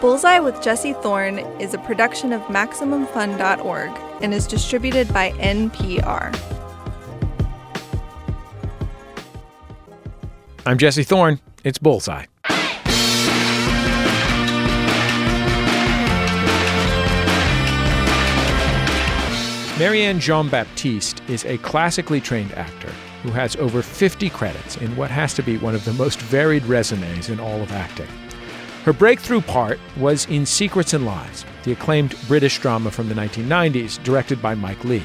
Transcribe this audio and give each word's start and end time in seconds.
Bullseye 0.00 0.40
with 0.40 0.60
Jesse 0.62 0.92
Thorne 0.92 1.38
is 1.60 1.72
a 1.72 1.78
production 1.78 2.32
of 2.32 2.42
MaximumFun.org 2.42 3.90
and 4.22 4.34
is 4.34 4.46
distributed 4.46 5.12
by 5.12 5.32
NPR. 5.32 6.38
I'm 10.66 10.76
Jesse 10.76 11.02
Thorne. 11.02 11.40
It's 11.64 11.78
Bullseye. 11.78 12.26
Marianne 19.78 20.20
Jean 20.20 20.48
Baptiste 20.48 21.22
is 21.28 21.44
a 21.44 21.58
classically 21.58 22.20
trained 22.20 22.52
actor 22.52 22.90
who 23.22 23.30
has 23.30 23.56
over 23.56 23.82
50 23.82 24.30
credits 24.30 24.76
in 24.76 24.94
what 24.96 25.10
has 25.10 25.34
to 25.34 25.42
be 25.42 25.58
one 25.58 25.74
of 25.74 25.84
the 25.84 25.92
most 25.94 26.20
varied 26.20 26.64
resumes 26.64 27.28
in 27.28 27.40
all 27.40 27.60
of 27.60 27.72
acting. 27.72 28.08
Her 28.86 28.92
breakthrough 28.92 29.40
part 29.40 29.80
was 29.96 30.26
in 30.26 30.46
Secrets 30.46 30.94
and 30.94 31.04
Lies, 31.04 31.44
the 31.64 31.72
acclaimed 31.72 32.14
British 32.28 32.60
drama 32.60 32.92
from 32.92 33.08
the 33.08 33.16
1990s, 33.16 34.00
directed 34.04 34.40
by 34.40 34.54
Mike 34.54 34.84
Leigh. 34.84 35.02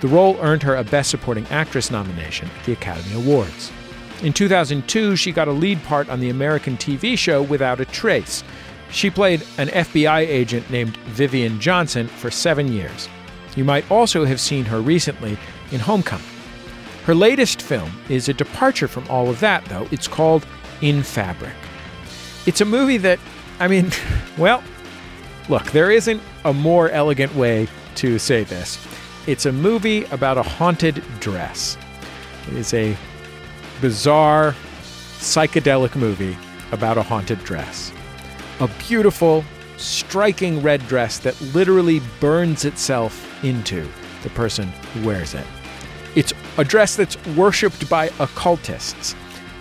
The 0.00 0.06
role 0.06 0.38
earned 0.40 0.62
her 0.62 0.76
a 0.76 0.84
Best 0.84 1.10
Supporting 1.10 1.44
Actress 1.48 1.90
nomination 1.90 2.48
at 2.56 2.64
the 2.64 2.74
Academy 2.74 3.16
Awards. 3.16 3.72
In 4.22 4.32
2002, 4.32 5.16
she 5.16 5.32
got 5.32 5.48
a 5.48 5.52
lead 5.52 5.82
part 5.82 6.08
on 6.08 6.20
the 6.20 6.30
American 6.30 6.76
TV 6.76 7.18
show 7.18 7.42
Without 7.42 7.80
a 7.80 7.84
Trace. 7.84 8.44
She 8.92 9.10
played 9.10 9.40
an 9.58 9.70
FBI 9.70 10.20
agent 10.20 10.70
named 10.70 10.96
Vivian 11.08 11.58
Johnson 11.58 12.06
for 12.06 12.30
seven 12.30 12.72
years. 12.72 13.08
You 13.56 13.64
might 13.64 13.90
also 13.90 14.24
have 14.24 14.40
seen 14.40 14.64
her 14.66 14.80
recently 14.80 15.36
in 15.72 15.80
Homecoming. 15.80 16.24
Her 17.06 17.14
latest 17.16 17.60
film 17.60 17.90
is 18.08 18.28
a 18.28 18.34
departure 18.34 18.86
from 18.86 19.04
all 19.10 19.28
of 19.28 19.40
that, 19.40 19.64
though. 19.64 19.88
It's 19.90 20.06
called 20.06 20.46
In 20.80 21.02
Fabric. 21.02 21.56
It's 22.46 22.60
a 22.60 22.64
movie 22.64 22.98
that, 22.98 23.18
I 23.58 23.68
mean, 23.68 23.90
well, 24.38 24.62
look, 25.48 25.70
there 25.72 25.90
isn't 25.90 26.22
a 26.44 26.52
more 26.52 26.88
elegant 26.90 27.34
way 27.34 27.68
to 27.96 28.18
say 28.18 28.44
this. 28.44 28.78
It's 29.26 29.46
a 29.46 29.52
movie 29.52 30.04
about 30.04 30.38
a 30.38 30.42
haunted 30.42 31.02
dress. 31.18 31.76
It 32.48 32.54
is 32.54 32.72
a 32.72 32.96
bizarre, 33.80 34.54
psychedelic 35.18 35.96
movie 35.96 36.36
about 36.70 36.98
a 36.98 37.02
haunted 37.02 37.42
dress. 37.42 37.92
A 38.60 38.68
beautiful, 38.88 39.44
striking 39.76 40.62
red 40.62 40.86
dress 40.86 41.18
that 41.18 41.38
literally 41.52 42.00
burns 42.20 42.64
itself 42.64 43.44
into 43.44 43.86
the 44.22 44.30
person 44.30 44.68
who 44.94 45.06
wears 45.06 45.34
it. 45.34 45.46
It's 46.14 46.32
a 46.56 46.64
dress 46.64 46.96
that's 46.96 47.16
worshipped 47.36 47.90
by 47.90 48.10
occultists. 48.20 49.14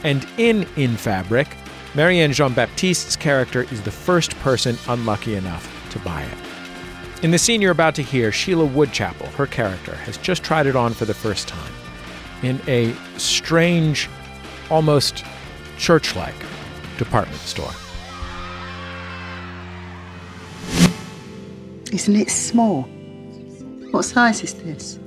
And 0.03 0.25
in 0.37 0.67
In 0.77 0.95
Fabric, 0.95 1.47
Marianne 1.95 2.33
Jean 2.33 2.53
Baptiste's 2.53 3.15
character 3.15 3.63
is 3.71 3.81
the 3.83 3.91
first 3.91 4.37
person 4.39 4.77
unlucky 4.89 5.35
enough 5.35 5.89
to 5.91 5.99
buy 5.99 6.23
it. 6.23 7.23
In 7.23 7.31
the 7.31 7.37
scene 7.37 7.61
you're 7.61 7.71
about 7.71 7.95
to 7.95 8.03
hear, 8.03 8.33
Sheila 8.33 8.67
Woodchapel, 8.67 9.31
her 9.35 9.47
character, 9.47 9.95
has 9.95 10.17
just 10.17 10.43
tried 10.43 10.67
it 10.67 10.75
on 10.75 10.93
for 10.93 11.05
the 11.05 11.13
first 11.13 11.47
time 11.47 11.71
in 12.43 12.59
a 12.67 12.93
strange, 13.17 14.09
almost 14.69 15.23
church 15.77 16.17
like 16.17 16.35
department 16.97 17.39
store. 17.39 17.71
Isn't 21.93 22.15
it 22.17 22.29
small? 22.29 22.81
What 23.91 24.03
size 24.03 24.43
is 24.43 24.53
this? 24.55 24.99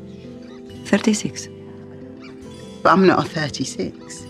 36. 0.87 1.49
But 2.83 2.93
I'm 2.93 3.07
not 3.07 3.27
a 3.27 3.29
36. 3.29 4.28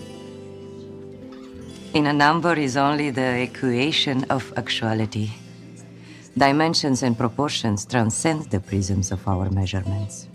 In 1.94 2.06
a 2.06 2.12
number 2.12 2.54
is 2.54 2.76
only 2.76 3.10
the 3.10 3.40
equation 3.42 4.24
of 4.24 4.52
actuality. 4.56 5.30
Dimensions 6.36 7.02
and 7.02 7.16
proportions 7.16 7.86
transcend 7.86 8.50
the 8.50 8.60
prisms 8.60 9.10
of 9.10 9.26
our 9.26 9.48
measurements. 9.50 10.28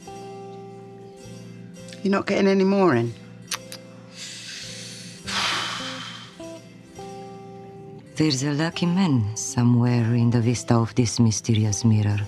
You're 2.02 2.12
not 2.12 2.26
getting 2.26 2.48
any 2.48 2.64
more 2.64 2.96
in? 2.96 3.14
There's 8.16 8.44
a 8.44 8.52
lucky 8.52 8.88
man 8.88 9.36
somewhere 9.36 10.16
in 10.16 10.32
the 10.32 10.42
vista 10.42 10.76
of 10.76 10.94
this 10.96 11.20
mysterious 11.20 11.86
mirror. 11.86 12.20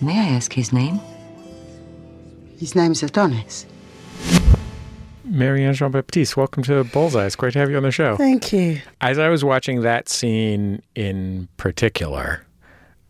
May 0.00 0.18
I 0.18 0.36
ask 0.36 0.52
his 0.52 0.72
name? 0.72 1.00
His 2.58 2.74
name's 2.74 3.02
Adonis. 3.02 3.66
Marianne 5.36 5.74
Jean 5.74 5.90
Baptiste, 5.90 6.34
welcome 6.36 6.62
to 6.62 6.82
Bullseye. 6.84 7.26
It's 7.26 7.36
great 7.36 7.52
to 7.52 7.58
have 7.58 7.70
you 7.70 7.76
on 7.76 7.82
the 7.82 7.90
show. 7.90 8.16
Thank 8.16 8.52
you. 8.54 8.80
As 9.02 9.18
I 9.18 9.28
was 9.28 9.44
watching 9.44 9.82
that 9.82 10.08
scene 10.08 10.82
in 10.94 11.48
particular, 11.58 12.46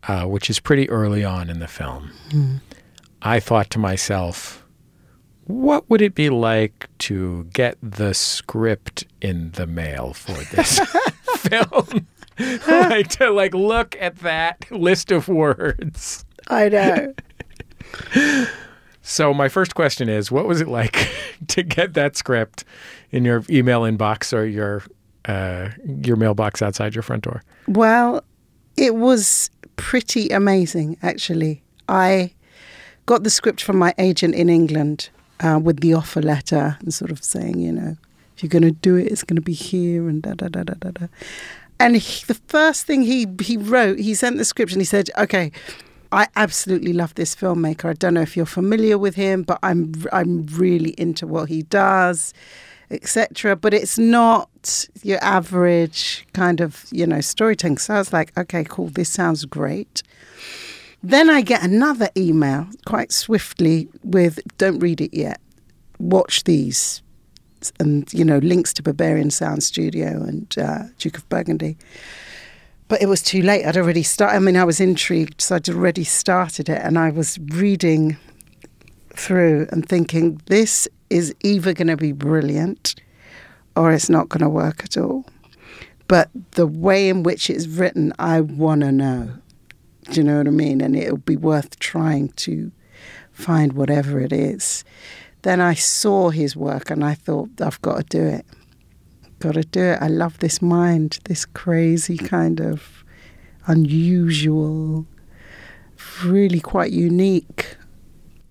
uh, 0.09 0.25
which 0.25 0.49
is 0.49 0.59
pretty 0.59 0.89
early 0.89 1.23
on 1.23 1.49
in 1.49 1.59
the 1.59 1.67
film, 1.67 2.11
Mm. 2.29 2.59
I 3.21 3.39
thought 3.39 3.69
to 3.71 3.79
myself, 3.79 4.65
what 5.45 5.89
would 5.89 6.01
it 6.01 6.15
be 6.15 6.29
like 6.29 6.89
to 6.99 7.45
get 7.53 7.77
the 7.81 8.13
script 8.13 9.05
in 9.21 9.51
the 9.51 9.65
mail 9.65 10.13
for 10.13 10.33
this 10.53 10.79
film? 11.37 12.07
like 12.67 13.07
to 13.07 13.31
like 13.31 13.53
look 13.53 13.95
at 14.01 14.17
that 14.19 14.69
list 14.69 15.11
of 15.13 15.29
words. 15.29 16.25
I 16.49 16.67
know. 16.69 17.13
So 19.07 19.33
my 19.33 19.47
first 19.47 19.73
question 19.73 20.09
is, 20.09 20.33
what 20.33 20.47
was 20.47 20.59
it 20.59 20.67
like 20.67 21.09
to 21.47 21.63
get 21.63 21.93
that 21.93 22.17
script 22.17 22.65
in 23.09 23.23
your 23.23 23.41
email 23.49 23.83
inbox 23.83 24.33
or 24.33 24.43
your 24.43 24.83
uh, 25.23 25.69
your 25.85 26.17
mailbox 26.17 26.61
outside 26.61 26.93
your 26.93 27.03
front 27.03 27.23
door? 27.23 27.41
Well, 27.69 28.21
it 28.75 28.95
was 28.95 29.49
pretty 29.77 30.29
amazing, 30.29 30.97
actually. 31.01 31.63
I 31.87 32.33
got 33.05 33.23
the 33.23 33.29
script 33.29 33.61
from 33.61 33.77
my 33.77 33.93
agent 33.97 34.35
in 34.35 34.49
England 34.49 35.09
uh, 35.39 35.57
with 35.63 35.79
the 35.79 35.93
offer 35.93 36.21
letter 36.21 36.77
and 36.81 36.93
sort 36.93 37.09
of 37.09 37.23
saying, 37.23 37.59
you 37.59 37.71
know, 37.71 37.95
if 38.35 38.43
you're 38.43 38.49
going 38.49 38.63
to 38.63 38.71
do 38.71 38.97
it, 38.97 39.07
it's 39.07 39.23
going 39.23 39.37
to 39.37 39.41
be 39.41 39.53
here 39.53 40.09
and 40.09 40.21
da 40.21 40.33
da 40.33 40.49
da 40.49 40.63
da 40.63 40.73
da 40.73 40.91
da. 40.91 41.07
And 41.79 41.95
he, 41.95 42.25
the 42.25 42.39
first 42.47 42.85
thing 42.85 43.03
he 43.03 43.25
he 43.41 43.55
wrote, 43.55 43.99
he 43.99 44.13
sent 44.15 44.37
the 44.37 44.43
script 44.43 44.73
and 44.73 44.81
he 44.81 44.85
said, 44.85 45.09
okay. 45.17 45.53
I 46.11 46.27
absolutely 46.35 46.93
love 46.93 47.15
this 47.15 47.35
filmmaker. 47.35 47.89
I 47.89 47.93
don't 47.93 48.13
know 48.13 48.21
if 48.21 48.37
you're 48.37 48.45
familiar 48.45 48.97
with 48.97 49.15
him, 49.15 49.43
but 49.43 49.59
I'm 49.63 49.93
I'm 50.11 50.45
really 50.47 50.91
into 50.97 51.27
what 51.27 51.49
he 51.49 51.63
does, 51.63 52.33
etc. 52.89 53.55
But 53.55 53.73
it's 53.73 53.97
not 53.97 54.87
your 55.03 55.23
average 55.23 56.25
kind 56.33 56.61
of 56.61 56.85
you 56.91 57.05
know 57.05 57.21
storytelling. 57.21 57.77
So 57.77 57.95
I 57.95 57.97
was 57.97 58.13
like, 58.13 58.37
okay, 58.37 58.63
cool, 58.63 58.87
this 58.87 59.09
sounds 59.09 59.45
great. 59.45 60.03
Then 61.03 61.29
I 61.29 61.41
get 61.41 61.63
another 61.63 62.09
email 62.17 62.67
quite 62.85 63.11
swiftly 63.11 63.87
with, 64.03 64.39
don't 64.57 64.79
read 64.79 64.99
it 64.99 65.13
yet. 65.13 65.39
Watch 65.99 66.43
these, 66.43 67.03
and 67.79 68.11
you 68.13 68.25
know 68.25 68.39
links 68.39 68.73
to 68.73 68.83
Berberian 68.83 69.31
Sound 69.31 69.63
Studio 69.63 70.23
and 70.23 70.57
uh, 70.57 70.83
Duke 70.97 71.17
of 71.17 71.27
Burgundy 71.29 71.77
but 72.87 73.01
it 73.01 73.07
was 73.07 73.21
too 73.21 73.41
late. 73.41 73.65
I'd 73.65 73.77
already 73.77 74.03
started. 74.03 74.35
I 74.35 74.39
mean, 74.39 74.55
I 74.55 74.63
was 74.63 74.79
intrigued, 74.79 75.41
so 75.41 75.55
I'd 75.55 75.69
already 75.69 76.03
started 76.03 76.69
it, 76.69 76.81
and 76.81 76.97
I 76.97 77.09
was 77.09 77.37
reading 77.39 78.17
through 79.09 79.67
and 79.71 79.87
thinking, 79.87 80.41
this 80.45 80.87
is 81.09 81.33
either 81.43 81.73
going 81.73 81.87
to 81.87 81.97
be 81.97 82.11
brilliant 82.11 82.95
or 83.75 83.91
it's 83.91 84.09
not 84.09 84.29
going 84.29 84.41
to 84.43 84.49
work 84.49 84.83
at 84.83 84.97
all. 84.97 85.25
But 86.07 86.29
the 86.51 86.67
way 86.67 87.09
in 87.09 87.23
which 87.23 87.49
it's 87.49 87.67
written, 87.67 88.13
I 88.17 88.41
want 88.41 88.81
to 88.81 88.91
know. 88.91 89.31
Do 90.05 90.21
you 90.21 90.23
know 90.23 90.37
what 90.37 90.47
I 90.47 90.51
mean? 90.51 90.79
And 90.79 90.95
it'll 90.95 91.17
be 91.17 91.35
worth 91.35 91.79
trying 91.79 92.29
to 92.29 92.71
find 93.31 93.73
whatever 93.73 94.19
it 94.19 94.31
is. 94.31 94.85
Then 95.41 95.59
I 95.59 95.73
saw 95.73 96.29
his 96.29 96.55
work 96.55 96.89
and 96.89 97.03
I 97.03 97.13
thought, 97.13 97.49
I've 97.61 97.81
got 97.81 97.97
to 97.97 98.03
do 98.03 98.25
it 98.25 98.45
got 99.39 99.53
to 99.53 99.63
do 99.63 99.81
it. 99.81 99.99
I 100.01 100.07
love 100.07 100.39
this 100.39 100.61
mind, 100.61 101.19
this 101.25 101.45
crazy 101.45 102.17
kind 102.17 102.59
of 102.59 103.03
unusual, 103.67 105.05
really 106.23 106.59
quite 106.59 106.91
unique 106.91 107.77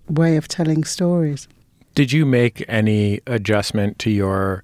way 0.08 0.36
of 0.36 0.48
telling 0.48 0.84
stories. 0.84 1.48
Did 1.94 2.12
you 2.12 2.26
make 2.26 2.64
any 2.68 3.20
adjustment 3.26 3.98
to 4.00 4.10
your 4.10 4.62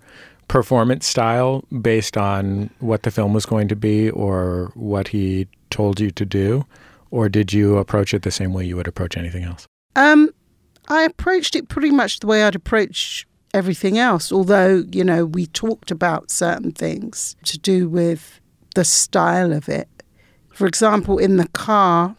performance 0.48 1.06
style 1.06 1.64
based 1.80 2.16
on 2.16 2.68
what 2.80 3.04
the 3.04 3.10
film 3.10 3.32
was 3.32 3.46
going 3.46 3.68
to 3.68 3.76
be 3.76 4.10
or 4.10 4.70
what 4.74 5.08
he 5.08 5.48
told 5.70 5.98
you 5.98 6.10
to 6.10 6.26
do? 6.26 6.66
Or 7.10 7.28
did 7.28 7.52
you 7.52 7.78
approach 7.78 8.14
it 8.14 8.22
the 8.22 8.30
same 8.30 8.52
way 8.52 8.64
you 8.64 8.76
would 8.76 8.88
approach 8.88 9.16
anything 9.16 9.44
else? 9.44 9.66
Um, 9.96 10.30
I 10.88 11.02
approached 11.02 11.56
it 11.56 11.68
pretty 11.68 11.90
much 11.90 12.20
the 12.20 12.26
way 12.26 12.42
I'd 12.42 12.54
approach 12.54 13.26
everything 13.54 13.98
else. 13.98 14.32
Although, 14.32 14.84
you 14.90 15.04
know, 15.04 15.24
we 15.24 15.46
talked 15.46 15.90
about 15.90 16.30
certain 16.30 16.72
things 16.72 17.36
to 17.44 17.58
do 17.58 17.88
with 17.88 18.40
the 18.74 18.84
style 18.84 19.52
of 19.52 19.68
it. 19.68 19.88
For 20.50 20.66
example, 20.66 21.18
in 21.18 21.36
the 21.36 21.48
car, 21.48 22.16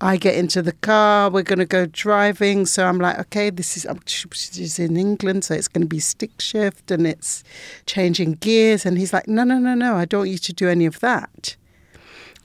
I 0.00 0.18
get 0.18 0.34
into 0.34 0.60
the 0.60 0.72
car, 0.72 1.30
we're 1.30 1.42
going 1.42 1.58
to 1.58 1.64
go 1.64 1.86
driving. 1.86 2.66
So 2.66 2.84
I'm 2.84 2.98
like, 2.98 3.18
okay, 3.18 3.48
this 3.48 3.76
is, 3.76 4.78
in 4.78 4.96
England, 4.96 5.44
so 5.44 5.54
it's 5.54 5.68
going 5.68 5.82
to 5.82 5.88
be 5.88 6.00
stick 6.00 6.40
shift 6.40 6.90
and 6.90 7.06
it's 7.06 7.42
changing 7.86 8.32
gears. 8.34 8.84
And 8.84 8.98
he's 8.98 9.12
like, 9.12 9.26
no, 9.26 9.44
no, 9.44 9.58
no, 9.58 9.74
no, 9.74 9.96
I 9.96 10.04
don't 10.04 10.20
want 10.20 10.30
you 10.30 10.38
to 10.38 10.52
do 10.52 10.68
any 10.68 10.84
of 10.84 11.00
that. 11.00 11.56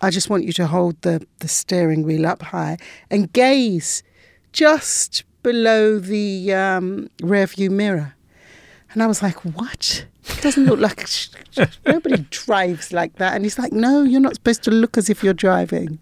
I 0.02 0.10
just 0.10 0.30
want 0.30 0.46
you 0.46 0.54
to 0.54 0.68
hold 0.68 1.02
the, 1.02 1.26
the 1.40 1.48
steering 1.48 2.04
wheel 2.04 2.26
up 2.26 2.42
high 2.42 2.78
and 3.10 3.32
gaze 3.32 4.02
just 4.52 5.24
below 5.44 6.00
the 6.00 6.54
um, 6.54 7.10
rear 7.22 7.48
view 7.48 7.70
mirror. 7.70 8.16
And 8.94 9.02
I 9.02 9.08
was 9.08 9.22
like, 9.24 9.38
what? 9.46 10.06
It 10.30 10.42
doesn't 10.42 10.66
look 10.66 10.80
like 10.80 11.08
nobody 11.86 12.18
drives 12.30 12.92
like 12.94 13.16
that. 13.16 13.34
And 13.36 13.44
he's 13.46 13.58
like, 13.58 13.72
no, 13.72 14.04
you're 14.04 14.20
not 14.22 14.36
supposed 14.36 14.64
to 14.64 14.72
look 14.72 14.98
as 14.98 15.10
if 15.10 15.24
you're 15.24 15.34
driving. 15.34 16.00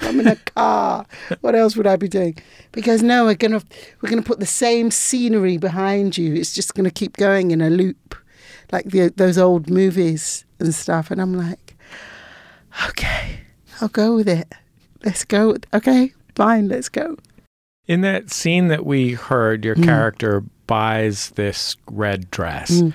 I'm 0.00 0.20
in 0.20 0.28
a 0.28 0.36
car. 0.36 1.04
What 1.40 1.54
else 1.54 1.76
would 1.76 1.86
I 1.86 1.96
be 1.96 2.08
doing? 2.08 2.36
Because 2.72 3.02
no, 3.02 3.24
we're 3.24 3.34
gonna 3.34 3.62
we're 4.00 4.08
gonna 4.10 4.22
put 4.22 4.38
the 4.38 4.46
same 4.46 4.90
scenery 4.92 5.56
behind 5.58 6.16
you. 6.16 6.34
It's 6.34 6.54
just 6.54 6.74
gonna 6.74 6.90
keep 6.90 7.16
going 7.16 7.50
in 7.50 7.60
a 7.60 7.68
loop, 7.68 8.14
like 8.70 8.84
the, 8.86 9.08
those 9.16 9.38
old 9.38 9.68
movies 9.68 10.44
and 10.60 10.72
stuff. 10.72 11.10
And 11.10 11.20
I'm 11.20 11.34
like, 11.34 11.76
okay, 12.88 13.40
I'll 13.80 13.88
go 13.88 14.14
with 14.14 14.28
it. 14.28 14.52
Let's 15.04 15.24
go. 15.24 15.56
Okay, 15.74 16.12
fine, 16.34 16.68
let's 16.68 16.88
go. 16.88 17.16
In 17.86 18.02
that 18.02 18.30
scene 18.30 18.68
that 18.68 18.84
we 18.86 19.14
heard, 19.14 19.64
your 19.64 19.74
Mm. 19.76 19.84
character 19.84 20.44
buys 20.68 21.30
this 21.30 21.76
red 21.90 22.30
dress 22.30 22.70
mm. 22.70 22.92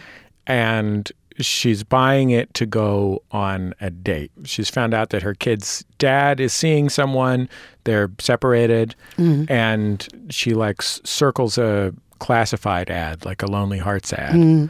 and 0.47 1.11
she's 1.39 1.83
buying 1.83 2.29
it 2.29 2.53
to 2.53 2.65
go 2.65 3.21
on 3.31 3.73
a 3.81 3.89
date. 3.89 4.31
She's 4.45 4.69
found 4.69 4.93
out 4.93 5.09
that 5.09 5.21
her 5.21 5.33
kid's 5.33 5.83
dad 5.97 6.39
is 6.39 6.53
seeing 6.53 6.89
someone, 6.89 7.49
they're 7.83 8.11
separated, 8.19 8.95
mm-hmm. 9.17 9.51
and 9.51 10.07
she 10.29 10.53
like 10.53 10.81
circles 10.81 11.57
a 11.57 11.93
classified 12.19 12.89
ad, 12.89 13.25
like 13.25 13.41
a 13.41 13.47
Lonely 13.47 13.79
Hearts 13.79 14.13
ad. 14.13 14.35
Mm. 14.35 14.69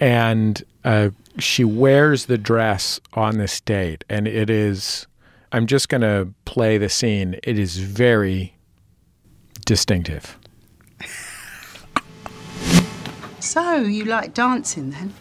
And 0.00 0.62
uh, 0.84 1.10
she 1.38 1.64
wears 1.64 2.26
the 2.26 2.38
dress 2.38 3.00
on 3.14 3.38
this 3.38 3.60
date, 3.60 4.04
and 4.08 4.26
it 4.28 4.48
is. 4.48 5.06
I'm 5.50 5.66
just 5.66 5.88
going 5.88 6.02
to 6.02 6.28
play 6.44 6.76
the 6.76 6.90
scene. 6.90 7.40
It 7.42 7.58
is 7.58 7.78
very 7.78 8.54
distinctive. 9.64 10.38
So 13.40 13.76
you 13.76 14.04
like 14.04 14.34
dancing 14.34 14.90
then? 14.90 15.14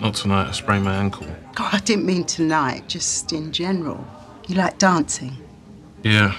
Not 0.00 0.14
tonight, 0.14 0.48
I 0.48 0.52
sprained 0.52 0.84
my 0.84 0.94
ankle. 0.94 1.26
God, 1.54 1.74
I 1.74 1.78
didn't 1.78 2.04
mean 2.04 2.24
tonight. 2.24 2.86
Just 2.88 3.32
in 3.32 3.50
general. 3.52 4.06
You 4.46 4.56
like 4.56 4.78
dancing. 4.78 5.36
Yeah, 6.02 6.34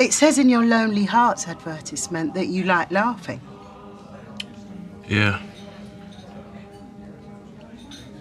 It 0.00 0.12
says 0.12 0.38
in 0.38 0.48
your 0.48 0.64
Lonely 0.64 1.04
Hearts 1.04 1.48
advertisement 1.48 2.32
that 2.34 2.46
you 2.46 2.62
like 2.64 2.90
laughing. 2.92 3.40
yeah. 5.08 5.40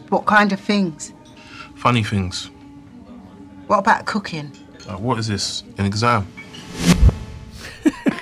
What 0.09 0.25
kind 0.25 0.51
of 0.53 0.59
things? 0.59 1.13
Funny 1.75 2.01
things. 2.03 2.49
What 3.67 3.79
about 3.79 4.05
cooking? 4.05 4.51
Like, 4.87 4.99
what 4.99 5.19
is 5.19 5.27
this? 5.27 5.63
An 5.77 5.85
exam? 5.85 6.25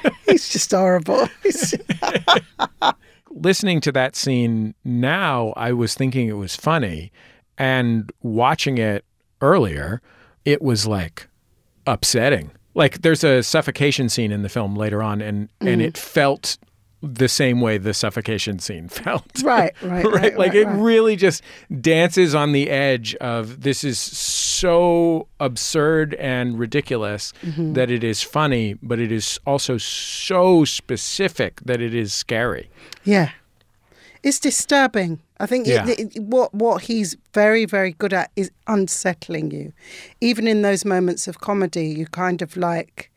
It's 0.28 0.50
just 0.50 0.72
horrible. 0.72 1.30
listening 3.36 3.82
to 3.82 3.92
that 3.92 4.16
scene 4.16 4.74
now, 4.84 5.54
I 5.56 5.72
was 5.72 5.94
thinking 5.94 6.28
it 6.28 6.34
was 6.34 6.56
funny. 6.56 7.12
And 7.58 8.12
watching 8.22 8.78
it 8.78 9.06
earlier, 9.42 10.02
it 10.44 10.62
was 10.62 10.88
like 10.88 11.28
upsetting. 11.86 12.52
Like 12.74 13.02
there's 13.02 13.24
a 13.24 13.44
suffocation 13.44 14.10
scene 14.10 14.32
in 14.32 14.42
the 14.42 14.50
film 14.50 14.76
later 14.76 15.02
on, 15.02 15.22
and, 15.22 15.50
and 15.62 15.70
mm-hmm. 15.70 15.82
it 15.82 15.98
felt 15.98 16.58
the 17.14 17.28
same 17.28 17.62
way 17.62 17.78
the 17.78 17.94
suffocation 17.94 18.60
scene 18.60 18.88
felt. 19.02 19.26
Right, 19.44 19.74
right, 19.84 20.06
right, 20.06 20.38
Like 20.38 20.54
right, 20.54 20.56
it 20.56 20.66
right. 20.68 20.82
really 20.82 21.16
just 21.16 21.42
dances 21.82 22.34
on 22.36 22.52
the 22.52 22.70
edge 22.70 23.16
of 23.16 23.62
this 23.62 23.84
is 23.84 24.00
so 24.00 25.28
absurd 25.40 26.14
and 26.16 26.58
ridiculous 26.60 27.34
Mm-hmm. 27.44 27.74
that 27.74 27.90
it 27.92 28.04
is 28.04 28.22
funny, 28.24 28.76
but 28.82 29.00
it 29.00 29.12
is 29.12 29.40
also 29.46 29.78
so 29.78 30.66
specific 30.66 31.62
that 31.66 31.82
it 31.82 31.94
is 31.94 32.14
scary. 32.14 32.70
yeah. 33.04 33.30
It's 34.24 34.40
disturbing. 34.40 35.20
I 35.40 35.46
think 35.46 35.68
it- 35.68 35.88
it- 36.00 36.20
what 36.24 36.52
what 36.52 36.82
he's 36.84 37.16
very 37.34 37.66
very 37.66 37.92
good 37.92 38.12
at 38.12 38.32
is 38.36 38.50
unsettling 38.66 39.52
you. 39.52 39.72
Even 40.20 40.48
in 40.48 40.64
those 40.64 40.84
moments 40.84 41.28
of 41.28 41.40
comedy, 41.42 41.86
you 42.00 42.08
kind 42.08 42.42
of 42.42 42.58
like 42.58 43.12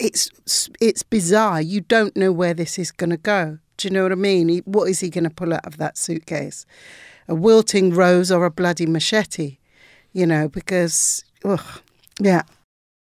it's 0.00 0.70
it's 0.80 1.02
bizarre. 1.02 1.60
You 1.60 1.82
don't 1.82 2.16
know 2.16 2.32
where 2.32 2.54
this 2.54 2.78
is 2.78 2.90
going 2.90 3.10
to 3.10 3.16
go. 3.16 3.58
Do 3.76 3.88
you 3.88 3.94
know 3.94 4.02
what 4.02 4.12
I 4.12 4.16
mean? 4.16 4.48
He, 4.48 4.58
what 4.60 4.88
is 4.88 5.00
he 5.00 5.10
going 5.10 5.24
to 5.24 5.30
pull 5.30 5.54
out 5.54 5.66
of 5.66 5.76
that 5.76 5.96
suitcase? 5.96 6.66
A 7.28 7.34
wilting 7.34 7.94
rose 7.94 8.32
or 8.32 8.44
a 8.44 8.50
bloody 8.50 8.86
machete? 8.86 9.58
You 10.12 10.26
know, 10.26 10.48
because 10.48 11.24
ugh, 11.44 11.80
yeah, 12.18 12.42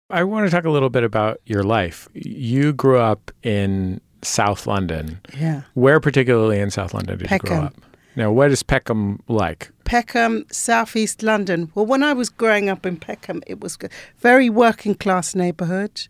I 0.10 0.24
want 0.24 0.46
to 0.48 0.52
talk 0.52 0.66
a 0.66 0.70
little 0.70 0.90
bit 0.90 1.04
about 1.04 1.42
your 1.46 1.64
life. 1.64 2.08
You 2.14 2.74
grew 2.74 3.00
up 3.00 3.32
in 3.44 4.00
South 4.22 4.68
London. 4.68 5.20
yeah. 5.38 5.64
Where 5.74 6.00
particularly 6.00 6.60
in 6.60 6.72
South 6.72 6.94
London 6.94 7.18
did 7.18 7.30
you 7.30 7.40
grow 7.40 7.64
up? 7.64 7.76
Now, 8.16 8.32
what 8.32 8.50
is 8.50 8.64
Peckham 8.64 9.22
like? 9.28 9.72
Peckham, 9.84 10.46
southeast 10.50 11.22
London. 11.22 11.70
Well, 11.76 11.86
when 11.86 12.02
I 12.02 12.14
was 12.14 12.30
growing 12.30 12.70
up 12.70 12.86
in 12.86 12.96
Peckham, 12.96 13.44
it 13.46 13.60
was 13.60 13.78
a 13.84 13.90
very 14.20 14.50
working 14.50 14.96
class 14.96 15.36
neighbourhood 15.36 16.08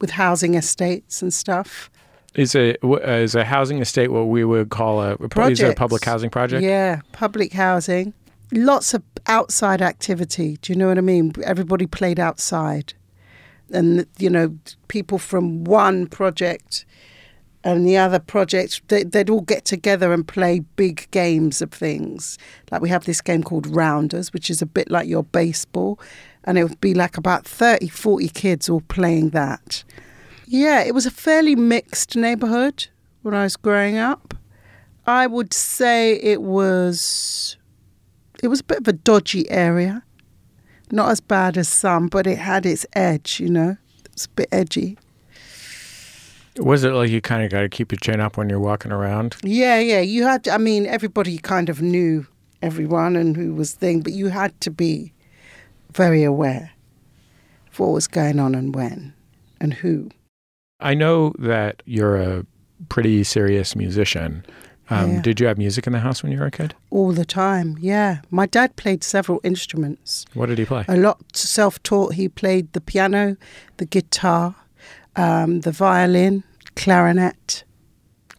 with 0.00 0.10
housing 0.10 0.54
estates 0.54 1.22
and 1.22 1.32
stuff. 1.32 1.90
Is 2.34 2.54
a 2.54 2.76
uh, 2.84 2.96
is 2.98 3.34
a 3.34 3.44
housing 3.44 3.80
estate 3.80 4.12
what 4.12 4.28
we 4.28 4.44
would 4.44 4.68
call 4.68 5.00
a 5.00 5.16
is 5.48 5.60
it 5.60 5.70
a 5.70 5.74
public 5.74 6.04
housing 6.04 6.30
project? 6.30 6.62
Yeah, 6.62 7.00
public 7.12 7.52
housing. 7.52 8.12
Lots 8.52 8.94
of 8.94 9.02
outside 9.26 9.82
activity. 9.82 10.58
Do 10.60 10.72
you 10.72 10.78
know 10.78 10.88
what 10.88 10.98
I 10.98 11.02
mean? 11.02 11.32
Everybody 11.42 11.86
played 11.86 12.20
outside. 12.20 12.94
And, 13.72 14.06
you 14.18 14.30
know, 14.30 14.56
people 14.88 15.18
from 15.18 15.64
one 15.64 16.06
project 16.06 16.86
and 17.64 17.86
the 17.86 17.96
other 17.96 18.20
project, 18.20 18.80
they, 18.88 19.02
they'd 19.02 19.28
all 19.28 19.40
get 19.40 19.64
together 19.64 20.12
and 20.12 20.26
play 20.26 20.60
big 20.76 21.10
games 21.10 21.60
of 21.60 21.72
things. 21.72 22.38
Like 22.70 22.80
we 22.80 22.88
have 22.90 23.04
this 23.04 23.20
game 23.20 23.42
called 23.42 23.66
Rounders, 23.66 24.32
which 24.32 24.50
is 24.50 24.62
a 24.62 24.66
bit 24.66 24.90
like 24.90 25.08
your 25.08 25.24
baseball. 25.24 25.98
And 26.46 26.56
it 26.58 26.64
would 26.64 26.80
be 26.80 26.94
like 26.94 27.16
about 27.16 27.44
30, 27.44 27.88
40 27.88 28.28
kids 28.28 28.68
all 28.68 28.82
playing 28.82 29.30
that. 29.30 29.82
Yeah, 30.46 30.82
it 30.82 30.94
was 30.94 31.06
a 31.06 31.10
fairly 31.10 31.56
mixed 31.56 32.14
neighbourhood 32.14 32.86
when 33.22 33.34
I 33.34 33.42
was 33.42 33.56
growing 33.56 33.98
up. 33.98 34.34
I 35.06 35.26
would 35.26 35.52
say 35.52 36.14
it 36.20 36.42
was 36.42 37.56
it 38.42 38.48
was 38.48 38.60
a 38.60 38.64
bit 38.64 38.78
of 38.78 38.88
a 38.88 38.92
dodgy 38.92 39.48
area. 39.50 40.02
Not 40.92 41.10
as 41.10 41.20
bad 41.20 41.56
as 41.56 41.68
some, 41.68 42.06
but 42.08 42.26
it 42.26 42.38
had 42.38 42.64
its 42.64 42.86
edge, 42.94 43.40
you 43.40 43.48
know. 43.48 43.76
It 44.04 44.12
was 44.14 44.26
a 44.26 44.28
bit 44.30 44.48
edgy. 44.52 44.98
Was 46.58 46.84
it 46.84 46.90
like 46.90 47.10
you 47.10 47.20
kind 47.20 47.42
of 47.42 47.50
got 47.50 47.60
to 47.60 47.68
keep 47.68 47.92
your 47.92 47.98
chin 47.98 48.20
up 48.20 48.36
when 48.36 48.48
you're 48.48 48.60
walking 48.60 48.92
around? 48.92 49.36
Yeah, 49.42 49.78
yeah. 49.78 50.00
You 50.00 50.24
had 50.24 50.44
to, 50.44 50.52
I 50.52 50.58
mean, 50.58 50.86
everybody 50.86 51.38
kind 51.38 51.68
of 51.68 51.82
knew 51.82 52.26
everyone 52.62 53.16
and 53.16 53.36
who 53.36 53.54
was 53.54 53.72
thing, 53.72 54.00
but 54.00 54.12
you 54.12 54.28
had 54.28 54.58
to 54.62 54.70
be 54.70 55.12
very 55.96 56.22
aware 56.22 56.70
of 57.72 57.78
what 57.80 57.88
was 57.92 58.06
going 58.06 58.38
on 58.38 58.54
and 58.54 58.74
when 58.74 59.14
and 59.60 59.74
who. 59.74 60.10
I 60.78 60.94
know 60.94 61.32
that 61.38 61.82
you're 61.86 62.16
a 62.16 62.44
pretty 62.88 63.24
serious 63.24 63.74
musician. 63.74 64.44
Um, 64.90 65.14
Yeah. 65.14 65.22
Did 65.22 65.40
you 65.40 65.46
have 65.48 65.58
music 65.58 65.86
in 65.86 65.92
the 65.92 65.98
house 66.00 66.22
when 66.22 66.30
you 66.32 66.38
were 66.38 66.46
a 66.46 66.50
kid? 66.50 66.74
All 66.90 67.12
the 67.12 67.24
time, 67.24 67.76
yeah. 67.80 68.20
My 68.30 68.46
dad 68.46 68.76
played 68.76 69.02
several 69.02 69.40
instruments. 69.42 70.26
What 70.34 70.46
did 70.48 70.58
he 70.58 70.64
play? 70.64 70.84
a 70.86 70.96
lot 70.96 71.18
self-taught. 71.36 72.12
He 72.14 72.28
played 72.28 72.72
the 72.72 72.80
piano, 72.80 73.36
the 73.78 73.86
guitar, 73.86 74.54
um, 75.16 75.60
the 75.62 75.72
violin, 75.72 76.44
clarinet. 76.76 77.64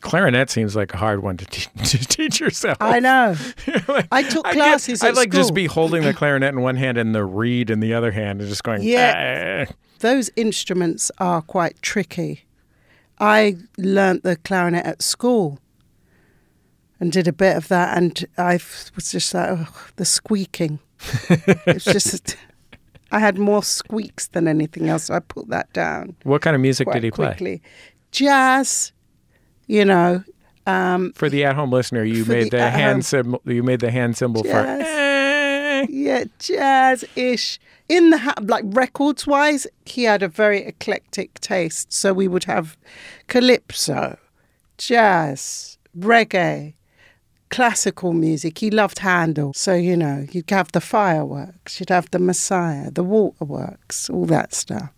Clarinet 0.07 0.49
seems 0.49 0.75
like 0.75 0.93
a 0.93 0.97
hard 0.97 1.21
one 1.21 1.37
to, 1.37 1.45
te- 1.45 1.69
to 1.83 1.97
teach 2.07 2.39
yourself. 2.39 2.77
I 2.79 2.99
know. 2.99 3.35
Like, 3.87 4.07
I 4.11 4.23
took 4.23 4.45
classes 4.45 5.03
I'd 5.03 5.09
at 5.09 5.15
like 5.15 5.31
just 5.31 5.53
be 5.53 5.65
holding 5.65 6.03
the 6.03 6.13
clarinet 6.21 6.53
in 6.53 6.61
one 6.61 6.75
hand 6.75 6.97
and 6.97 7.13
the 7.15 7.23
reed 7.23 7.69
in 7.69 7.79
the 7.79 7.93
other 7.93 8.11
hand 8.11 8.41
and 8.41 8.49
just 8.49 8.63
going. 8.63 8.81
Yeah. 8.83 9.65
"Ah." 9.69 9.73
Those 9.99 10.29
instruments 10.35 11.11
are 11.19 11.41
quite 11.41 11.81
tricky. 11.81 12.45
I 13.19 13.57
learnt 13.77 14.23
the 14.23 14.35
clarinet 14.35 14.85
at 14.85 15.01
school 15.01 15.59
and 16.99 17.11
did 17.11 17.27
a 17.27 17.33
bit 17.33 17.57
of 17.57 17.67
that, 17.67 17.97
and 17.97 18.25
I 18.37 18.59
was 18.95 19.11
just 19.11 19.33
like, 19.33 19.49
oh, 19.51 19.87
the 19.95 20.05
squeaking. 20.05 20.79
it's 21.29 21.85
just, 21.85 22.35
I 23.11 23.19
had 23.19 23.37
more 23.37 23.63
squeaks 23.63 24.27
than 24.27 24.47
anything 24.47 24.89
else. 24.89 25.05
So 25.05 25.15
I 25.15 25.19
put 25.19 25.47
that 25.49 25.71
down. 25.73 26.15
What 26.23 26.41
kind 26.41 26.55
of 26.55 26.61
music 26.61 26.91
did 26.91 27.03
he 27.03 27.11
play? 27.11 27.61
Jazz, 28.11 28.91
you 29.67 29.85
know. 29.85 30.23
Um, 30.65 31.13
For 31.13 31.29
the 31.29 31.45
at-home 31.45 31.71
listener, 31.71 32.03
you 32.03 32.25
made 32.25 32.51
the 32.51 32.57
the, 32.57 32.69
hand 32.69 33.05
symbol. 33.05 33.41
You 33.45 33.63
made 33.63 33.79
the 33.79 33.91
hand 33.91 34.17
symbol 34.17 34.43
for. 34.43 34.51
Jazz. 34.51 34.81
eh. 34.81 35.85
yeah, 35.89 36.23
jazz-ish. 36.39 37.59
In 37.87 38.09
the 38.09 38.17
ha- 38.17 38.33
like 38.41 38.65
records-wise, 38.67 39.65
he 39.85 40.03
had 40.03 40.21
a 40.21 40.27
very 40.27 40.65
eclectic 40.65 41.39
taste. 41.39 41.93
So 41.93 42.11
we 42.11 42.27
would 42.27 42.43
have 42.43 42.75
calypso, 43.27 44.17
jazz, 44.77 45.77
reggae, 45.97 46.73
classical 47.49 48.11
music. 48.11 48.57
He 48.57 48.69
loved 48.69 48.99
Handel. 48.99 49.53
So, 49.53 49.73
you 49.73 49.95
know, 49.95 50.25
you'd 50.31 50.49
have 50.49 50.71
the 50.73 50.81
fireworks, 50.81 51.79
you'd 51.79 51.89
have 51.89 52.11
the 52.11 52.19
Messiah, 52.19 52.91
the 52.91 53.03
waterworks, 53.03 54.09
all 54.09 54.25
that 54.25 54.53
stuff. 54.53 54.89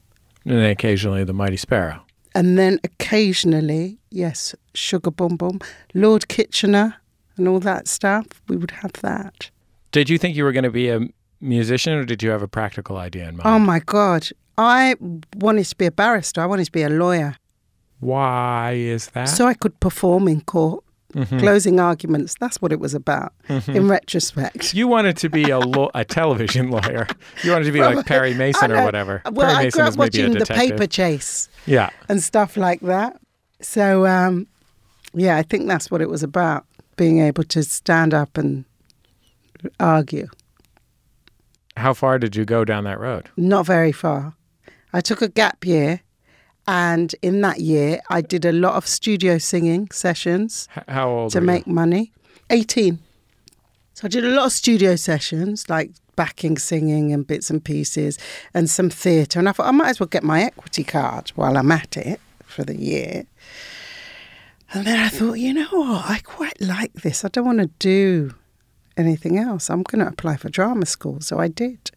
And 0.45 0.57
then 0.57 0.71
occasionally 0.71 1.23
the 1.23 1.33
Mighty 1.33 1.57
Sparrow. 1.57 2.01
And 2.33 2.57
then 2.57 2.79
occasionally, 2.83 3.98
yes, 4.11 4.55
Sugar 4.73 5.11
Boom 5.11 5.35
Boom, 5.37 5.59
Lord 5.93 6.27
Kitchener, 6.27 6.95
and 7.37 7.47
all 7.47 7.59
that 7.61 7.87
stuff. 7.87 8.25
We 8.47 8.57
would 8.57 8.71
have 8.71 8.93
that. 9.01 9.49
Did 9.91 10.09
you 10.09 10.17
think 10.17 10.35
you 10.35 10.43
were 10.43 10.51
going 10.51 10.63
to 10.65 10.69
be 10.71 10.89
a 10.89 10.99
musician 11.41 11.93
or 11.93 12.03
did 12.05 12.21
you 12.21 12.29
have 12.31 12.41
a 12.41 12.47
practical 12.47 12.97
idea 12.97 13.29
in 13.29 13.37
mind? 13.37 13.47
Oh 13.47 13.59
my 13.59 13.79
God. 13.79 14.27
I 14.57 14.95
wanted 15.37 15.63
to 15.65 15.75
be 15.77 15.85
a 15.85 15.91
barrister, 15.91 16.41
I 16.41 16.45
wanted 16.45 16.65
to 16.65 16.71
be 16.71 16.83
a 16.83 16.89
lawyer. 16.89 17.35
Why 17.99 18.73
is 18.73 19.07
that? 19.07 19.25
So 19.25 19.45
I 19.47 19.53
could 19.53 19.79
perform 19.79 20.27
in 20.27 20.41
court, 20.41 20.83
Mhm. 21.15 21.39
closing 21.39 21.79
arguments. 21.79 22.35
That's 22.39 22.61
what 22.61 22.71
it 22.71 22.79
was 22.79 22.93
about 22.93 23.33
Mhm. 23.49 23.75
in 23.75 23.87
retrospect. 23.87 24.73
You 24.73 24.87
wanted 24.87 25.17
to 25.17 25.29
be 25.29 25.49
a 25.49 25.59
a 25.95 26.05
television 26.05 26.69
lawyer. 26.75 27.07
You 27.43 27.51
wanted 27.51 27.65
to 27.65 27.71
be 27.71 27.81
like 27.81 28.05
Perry 28.05 28.33
Mason 28.33 28.71
or 28.71 28.83
whatever. 28.87 29.21
Well, 29.31 29.47
Perry 29.47 29.53
I 29.59 29.63
Mason 29.63 29.77
grew 29.79 29.83
up 29.85 29.89
is 29.89 29.97
maybe 29.97 30.21
a 30.21 30.27
watching 30.27 30.39
the 30.39 30.45
paper 30.45 30.87
chase 30.87 31.49
Yeah. 31.65 31.89
and 32.07 32.21
stuff 32.21 32.55
like 32.57 32.81
that. 32.81 33.19
So, 33.61 34.05
um, 34.05 34.47
yeah, 35.13 35.37
I 35.37 35.43
think 35.43 35.67
that's 35.67 35.91
what 35.91 36.01
it 36.01 36.09
was 36.09 36.23
about 36.23 36.65
being 36.95 37.19
able 37.19 37.43
to 37.45 37.63
stand 37.63 38.13
up 38.13 38.37
and 38.37 38.65
argue. 39.79 40.27
How 41.77 41.93
far 41.93 42.19
did 42.19 42.35
you 42.35 42.45
go 42.45 42.65
down 42.65 42.83
that 42.85 42.99
road? 42.99 43.29
Not 43.37 43.65
very 43.65 43.91
far. 43.91 44.33
I 44.91 45.01
took 45.01 45.21
a 45.21 45.29
gap 45.29 45.65
year, 45.65 46.01
and 46.67 47.13
in 47.21 47.41
that 47.41 47.59
year, 47.59 48.01
I 48.09 48.21
did 48.21 48.43
a 48.45 48.51
lot 48.51 48.75
of 48.75 48.87
studio 48.87 49.37
singing 49.37 49.89
sessions 49.91 50.67
H- 50.75 50.83
how 50.87 51.09
old 51.09 51.31
to 51.31 51.41
make 51.41 51.67
you? 51.67 51.73
money. 51.73 52.11
18. 52.49 52.99
So 53.93 54.05
I 54.05 54.07
did 54.07 54.25
a 54.25 54.29
lot 54.29 54.45
of 54.47 54.51
studio 54.51 54.95
sessions, 54.95 55.69
like 55.69 55.91
backing 56.15 56.57
singing 56.57 57.13
and 57.13 57.25
bits 57.25 57.49
and 57.49 57.63
pieces, 57.63 58.17
and 58.53 58.69
some 58.69 58.89
theatre. 58.89 59.39
And 59.39 59.47
I 59.47 59.51
thought 59.51 59.67
I 59.67 59.71
might 59.71 59.89
as 59.89 59.99
well 59.99 60.07
get 60.07 60.23
my 60.23 60.41
equity 60.43 60.83
card 60.83 61.29
while 61.35 61.57
I'm 61.57 61.71
at 61.71 61.95
it 61.97 62.19
for 62.59 62.65
the 62.65 62.77
year. 62.79 63.23
And 64.73 64.85
then 64.85 64.99
I 64.99 65.07
thought, 65.07 65.33
you 65.33 65.53
know 65.53 65.67
what? 65.71 66.09
I 66.09 66.19
quite 66.23 66.59
like 66.61 66.93
this. 66.93 67.23
I 67.23 67.29
don't 67.29 67.45
want 67.45 67.59
to 67.59 67.69
do 67.79 68.33
anything 68.97 69.37
else. 69.39 69.69
I'm 69.69 69.81
going 69.83 70.03
to 70.05 70.11
apply 70.11 70.35
for 70.37 70.49
drama 70.49 70.85
school. 70.85 71.21
So 71.21 71.39
I 71.39 71.47
did. 71.47 71.89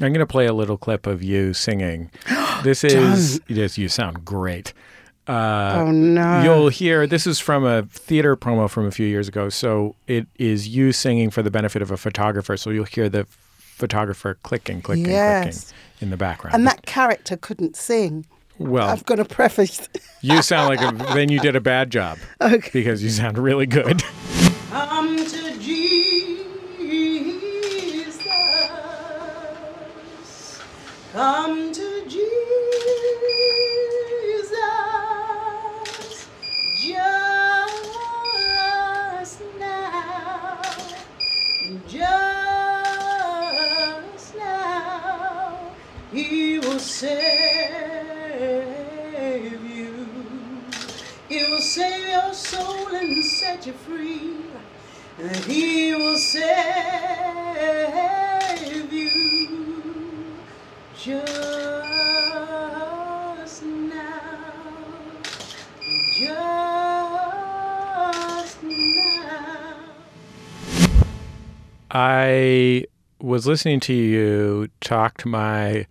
I'm 0.00 0.12
going 0.12 0.20
to 0.20 0.26
play 0.26 0.46
a 0.46 0.52
little 0.52 0.76
clip 0.76 1.06
of 1.06 1.22
you 1.22 1.54
singing. 1.54 2.10
This 2.62 2.82
is 2.82 3.42
yes, 3.46 3.76
you 3.76 3.88
sound 3.88 4.24
great. 4.24 4.72
Uh, 5.28 5.74
oh, 5.84 5.90
no. 5.90 6.42
You'll 6.42 6.68
hear 6.70 7.06
this 7.06 7.26
is 7.26 7.38
from 7.38 7.62
a 7.64 7.82
theater 7.82 8.36
promo 8.36 8.70
from 8.70 8.86
a 8.86 8.90
few 8.90 9.06
years 9.06 9.28
ago. 9.28 9.50
So 9.50 9.96
it 10.06 10.26
is 10.38 10.68
you 10.68 10.92
singing 10.92 11.28
for 11.30 11.42
the 11.42 11.50
benefit 11.50 11.82
of 11.82 11.90
a 11.90 11.98
photographer. 11.98 12.56
So 12.56 12.70
you'll 12.70 12.84
hear 12.84 13.10
the 13.10 13.26
photographer 13.58 14.38
clicking, 14.44 14.80
clicking, 14.80 15.06
Yes. 15.06 15.42
clicking 15.64 15.74
in 16.00 16.10
the 16.10 16.16
background. 16.16 16.54
and 16.54 16.66
that 16.66 16.86
character 16.86 17.36
couldn't 17.36 17.76
sing. 17.76 18.24
Well, 18.58 18.88
I've 18.88 19.04
got 19.04 19.18
a 19.18 19.24
preface. 19.24 19.88
you 20.20 20.40
sound 20.42 20.68
like 20.68 20.80
a, 20.80 20.92
then 21.14 21.28
you 21.28 21.40
did 21.40 21.56
a 21.56 21.60
bad 21.60 21.90
job 21.90 22.18
okay. 22.40 22.70
because 22.72 23.02
you 23.02 23.10
sound 23.10 23.36
really 23.38 23.66
good. 23.66 24.02
Come 24.70 25.16
to 25.16 25.58
Jesus. 25.58 26.44
Come 31.12 31.72
to 31.72 32.04
Jesus. 32.08 32.24
Just 36.80 37.00
now. 39.58 40.60
Just 41.88 42.12
now. 44.36 45.72
He 46.12 46.58
will 46.60 46.78
save 46.78 47.23
set 53.64 53.72
you 53.72 53.72
free. 53.78 54.36
And 55.18 55.36
he 55.36 55.94
will 55.94 56.18
save 56.18 56.42
you 58.92 60.34
just 60.96 61.22
now. 63.62 64.02
Just 66.14 66.82
now. 68.62 69.76
I 71.90 72.84
was 73.20 73.46
listening 73.46 73.80
to 73.80 73.94
you 73.94 74.68
talk 74.80 75.16
to 75.18 75.28
my 75.28 75.86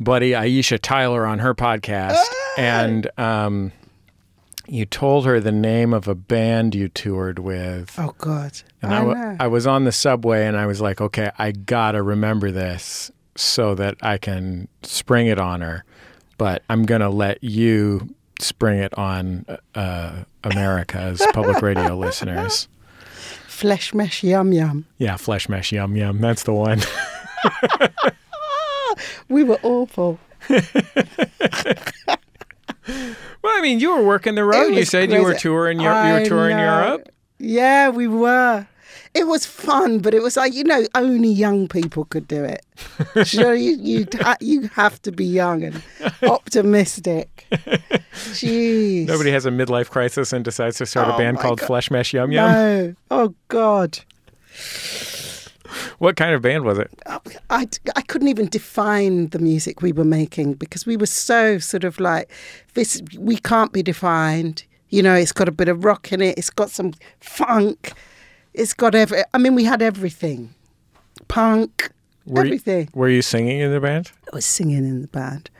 buddy 0.00 0.30
Aisha 0.30 0.78
Tyler 0.80 1.26
on 1.26 1.38
her 1.40 1.54
podcast, 1.54 2.24
and 2.56 3.08
um, 3.18 3.70
you 4.66 4.86
told 4.86 5.26
her 5.26 5.40
the 5.40 5.52
name 5.52 5.92
of 5.92 6.08
a 6.08 6.14
band 6.14 6.74
you 6.74 6.88
toured 6.88 7.38
with. 7.38 7.94
Oh 7.98 8.14
God. 8.18 8.52
And 8.82 8.94
I, 8.94 8.98
I, 8.98 9.02
know. 9.04 9.36
I 9.40 9.46
was 9.46 9.66
on 9.66 9.84
the 9.84 9.92
subway 9.92 10.46
and 10.46 10.56
I 10.56 10.66
was 10.66 10.80
like, 10.80 11.00
okay, 11.00 11.30
I 11.38 11.52
gotta 11.52 12.02
remember 12.02 12.50
this 12.50 13.10
so 13.36 13.74
that 13.74 13.96
I 14.02 14.18
can 14.18 14.68
spring 14.82 15.26
it 15.26 15.38
on 15.38 15.60
her. 15.60 15.84
But 16.38 16.62
I'm 16.68 16.84
gonna 16.84 17.10
let 17.10 17.42
you 17.42 18.14
spring 18.40 18.78
it 18.78 18.96
on 18.98 19.46
uh, 19.74 20.24
America's 20.42 21.24
public 21.32 21.62
radio 21.62 21.96
listeners. 21.98 22.68
Flesh 23.46 23.94
mesh 23.94 24.24
yum 24.24 24.52
yum. 24.52 24.86
Yeah, 24.98 25.16
flesh 25.16 25.48
mesh 25.48 25.72
yum 25.72 25.96
yum. 25.96 26.20
That's 26.20 26.42
the 26.42 26.52
one. 26.52 26.80
We 29.28 29.42
were 29.44 29.58
awful. 29.62 30.18
Well, 33.42 33.56
I 33.56 33.60
mean, 33.60 33.80
you 33.80 33.94
were 33.94 34.04
working 34.04 34.34
the 34.34 34.44
road. 34.44 34.74
You 34.74 34.84
said 34.84 35.10
you 35.12 35.22
were 35.22 35.34
touring. 35.34 35.80
You 35.80 35.88
were 35.88 36.24
touring. 36.24 36.58
Europe. 36.58 37.08
Yeah, 37.38 37.88
we 37.90 38.06
were. 38.08 38.66
It 39.12 39.28
was 39.28 39.46
fun, 39.46 40.00
but 40.00 40.12
it 40.12 40.22
was 40.22 40.36
like 40.36 40.54
you 40.54 40.64
know, 40.64 40.84
only 40.96 41.28
young 41.28 41.68
people 41.68 42.04
could 42.06 42.26
do 42.26 42.42
it. 42.42 42.64
you 43.32 43.52
you 43.52 44.06
ha- 44.20 44.36
you 44.40 44.62
have 44.74 45.00
to 45.02 45.12
be 45.12 45.24
young 45.24 45.62
and 45.62 45.82
optimistic. 46.22 47.46
Jeez. 48.12 49.06
Nobody 49.06 49.30
has 49.30 49.46
a 49.46 49.50
midlife 49.50 49.90
crisis 49.90 50.32
and 50.32 50.44
decides 50.44 50.78
to 50.78 50.86
start 50.86 51.08
a 51.08 51.14
Oh 51.14 51.18
band 51.18 51.38
called 51.38 51.60
God. 51.60 51.66
Flesh 51.66 51.90
Mesh 51.92 52.12
Yum 52.12 52.32
Yum. 52.32 52.50
No. 52.50 52.94
Oh 53.12 53.34
God. 53.48 54.00
What 55.98 56.16
kind 56.16 56.32
of 56.34 56.42
band 56.42 56.64
was 56.64 56.78
it? 56.78 56.90
Oh, 57.06 57.20
I, 57.50 57.68
I 57.96 58.02
couldn't 58.02 58.28
even 58.28 58.46
define 58.48 59.28
the 59.28 59.38
music 59.38 59.82
we 59.82 59.92
were 59.92 60.04
making 60.04 60.54
because 60.54 60.86
we 60.86 60.96
were 60.96 61.06
so 61.06 61.58
sort 61.58 61.84
of 61.84 61.98
like 62.00 62.30
this 62.74 63.02
we 63.18 63.36
can't 63.36 63.72
be 63.72 63.82
defined. 63.82 64.64
You 64.90 65.02
know 65.02 65.14
it's 65.14 65.32
got 65.32 65.48
a 65.48 65.52
bit 65.52 65.68
of 65.68 65.84
rock 65.84 66.12
in 66.12 66.20
it. 66.20 66.38
It's 66.38 66.50
got 66.50 66.70
some 66.70 66.92
funk. 67.20 67.92
It's 68.52 68.74
got 68.74 68.94
every 68.94 69.22
i 69.32 69.38
mean 69.38 69.54
we 69.54 69.64
had 69.64 69.82
everything. 69.82 70.54
Punk 71.28 71.90
Were 72.26 72.42
you- 72.44 72.46
everything. 72.48 72.88
Were 72.94 73.08
you 73.08 73.22
singing 73.22 73.60
in 73.60 73.72
the 73.72 73.80
band? 73.80 74.12
i 74.32 74.36
was 74.36 74.44
singing 74.46 74.78
in 74.84 75.02
the 75.02 75.08
band. 75.08 75.50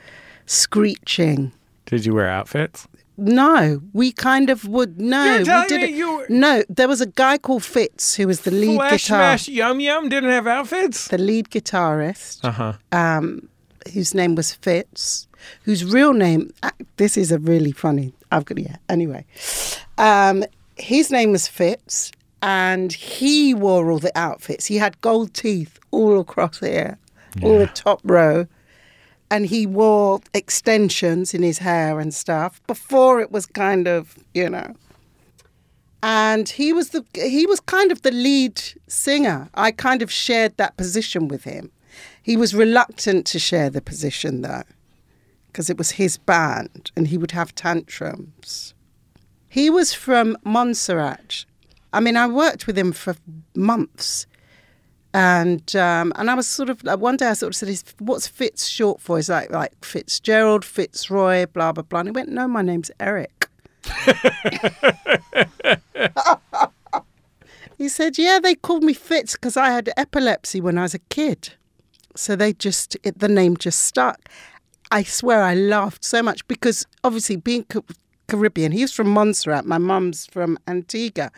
Screeching. 0.47 1.53
Did 1.87 2.07
you 2.07 2.15
wear 2.15 2.29
outfits? 2.29 2.87
No 3.17 3.81
we 3.93 4.11
kind 4.13 4.51
of 4.51 4.67
would 4.67 5.01
no 5.01 5.25
You're 5.25 5.39
we 5.39 5.45
telling 5.45 5.69
did 5.69 5.81
me 5.83 5.97
you 5.97 6.17
were- 6.17 6.27
no 6.29 6.63
there 6.69 6.89
was 6.89 7.01
a 7.01 7.07
guy 7.07 7.39
called 7.39 7.63
fitz 7.65 8.15
who 8.17 8.27
was 8.27 8.41
the 8.41 8.51
lead 8.51 8.77
Flesh 8.77 9.07
guitar 9.07 9.37
Yum 9.47 9.81
Yum 9.81 10.09
didn't 10.09 10.31
have 10.31 10.47
outfits. 10.47 11.09
the 11.09 11.19
lead 11.19 11.51
guitarist 11.51 12.41
Uh 12.45 12.51
huh. 12.51 12.73
um, 12.93 13.49
whose 13.93 14.15
name 14.15 14.35
was 14.35 14.55
Fitz, 14.55 15.29
whose 15.65 15.85
real 15.85 16.15
name, 16.15 16.51
uh, 16.63 16.71
this 16.97 17.19
is 17.19 17.31
a 17.31 17.39
really 17.39 17.71
funny, 17.71 18.15
I've 18.33 18.47
got, 18.47 18.57
yeah, 18.57 18.77
anyway. 18.89 19.27
Um, 19.99 20.43
his 20.77 21.11
name 21.11 21.33
was 21.33 21.47
Fitz, 21.49 22.11
and 22.41 22.91
he 22.95 23.53
wore 23.53 23.91
all 23.91 23.99
the 23.99 24.11
outfits. 24.19 24.65
He 24.65 24.77
had 24.77 24.99
gold 25.03 25.35
teeth 25.35 25.79
all 25.91 26.19
across 26.19 26.61
here, 26.61 26.97
all 27.43 27.59
the 27.59 27.67
top 27.67 28.01
row. 28.05 28.47
And 29.31 29.47
he 29.47 29.67
wore 29.67 30.21
extensions 30.33 31.35
in 31.35 31.43
his 31.43 31.59
hair 31.59 31.99
and 31.99 32.15
stuff 32.15 32.61
before 32.67 33.21
it 33.21 33.33
was 33.33 33.47
kind 33.47 33.89
of, 33.89 34.17
you 34.33 34.49
know. 34.49 34.75
And 36.03 36.49
he 36.49 36.73
was 36.73 36.91
the 36.91 37.03
he 37.15 37.47
was 37.47 37.61
kind 37.61 37.91
of 37.91 38.03
the 38.03 38.11
lead 38.11 38.61
singer. 38.87 39.49
I 39.55 39.71
kind 39.71 40.03
of 40.03 40.13
shared 40.13 40.57
that 40.59 40.77
position 40.77 41.29
with 41.29 41.45
him. 41.45 41.71
He 42.23 42.37
was 42.37 42.55
reluctant 42.55 43.27
to 43.29 43.39
share 43.39 43.71
the 43.71 43.81
position 43.81 44.43
though, 44.43 44.65
because 45.47 45.71
it 45.71 45.79
was 45.79 45.93
his 45.93 46.19
band 46.19 46.91
and 46.95 47.09
he 47.09 47.17
would 47.17 47.31
have 47.31 47.55
tantrums. 47.55 48.75
He 49.49 49.71
was 49.71 49.95
from 49.95 50.37
Montserrat. 50.45 51.47
I 51.93 52.01
mean, 52.01 52.17
I 52.17 52.27
worked 52.27 52.67
with 52.67 52.77
him 52.77 52.93
for 52.93 53.15
months. 53.55 54.27
And 55.15 55.75
um, 55.77 56.13
and 56.17 56.29
I 56.29 56.35
was 56.35 56.47
sort 56.47 56.69
of 56.69 56.83
one 57.01 57.17
day 57.17 57.29
I 57.29 57.35
sort 57.35 57.55
of 57.55 57.57
said, 57.57 57.95
what's 58.01 58.27
Fitz 58.27 58.67
short 58.67 59.01
for?" 59.01 59.17
He's 59.17 59.31
like 59.31 59.51
like 59.51 59.85
Fitzgerald, 59.85 60.65
Fitzroy, 60.65 61.47
blah 61.47 61.73
blah 61.73 61.85
blah. 61.85 62.01
And 62.01 62.09
he 62.09 62.13
went, 62.13 62.29
"No, 62.29 62.49
my 62.49 62.63
name's 62.63 62.91
Eric." 62.99 63.49
He 67.79 67.89
said, 67.89 68.19
Yeah, 68.19 68.39
they 68.41 68.55
called 68.55 68.83
me 68.83 68.93
Fitz 68.93 69.35
because 69.35 69.57
I 69.57 69.71
had 69.71 69.91
epilepsy 69.97 70.61
when 70.61 70.79
I 70.79 70.83
was 70.83 70.95
a 70.95 70.99
kid. 70.99 71.55
So 72.17 72.37
they 72.37 72.53
just, 72.53 72.97
it, 73.03 73.19
the 73.19 73.29
name 73.29 73.57
just 73.57 73.83
stuck. 73.83 74.29
I 74.91 75.03
swear 75.03 75.43
I 75.43 75.55
laughed 75.55 76.05
so 76.05 76.23
much 76.23 76.47
because 76.47 76.87
obviously 77.03 77.37
being 77.37 77.67
Caribbean, 78.29 78.73
he 78.73 78.83
was 78.83 78.93
from 78.93 79.09
Montserrat, 79.09 79.67
my 79.67 79.79
mum's 79.79 80.27
from 80.27 80.59
Antigua. 80.69 81.33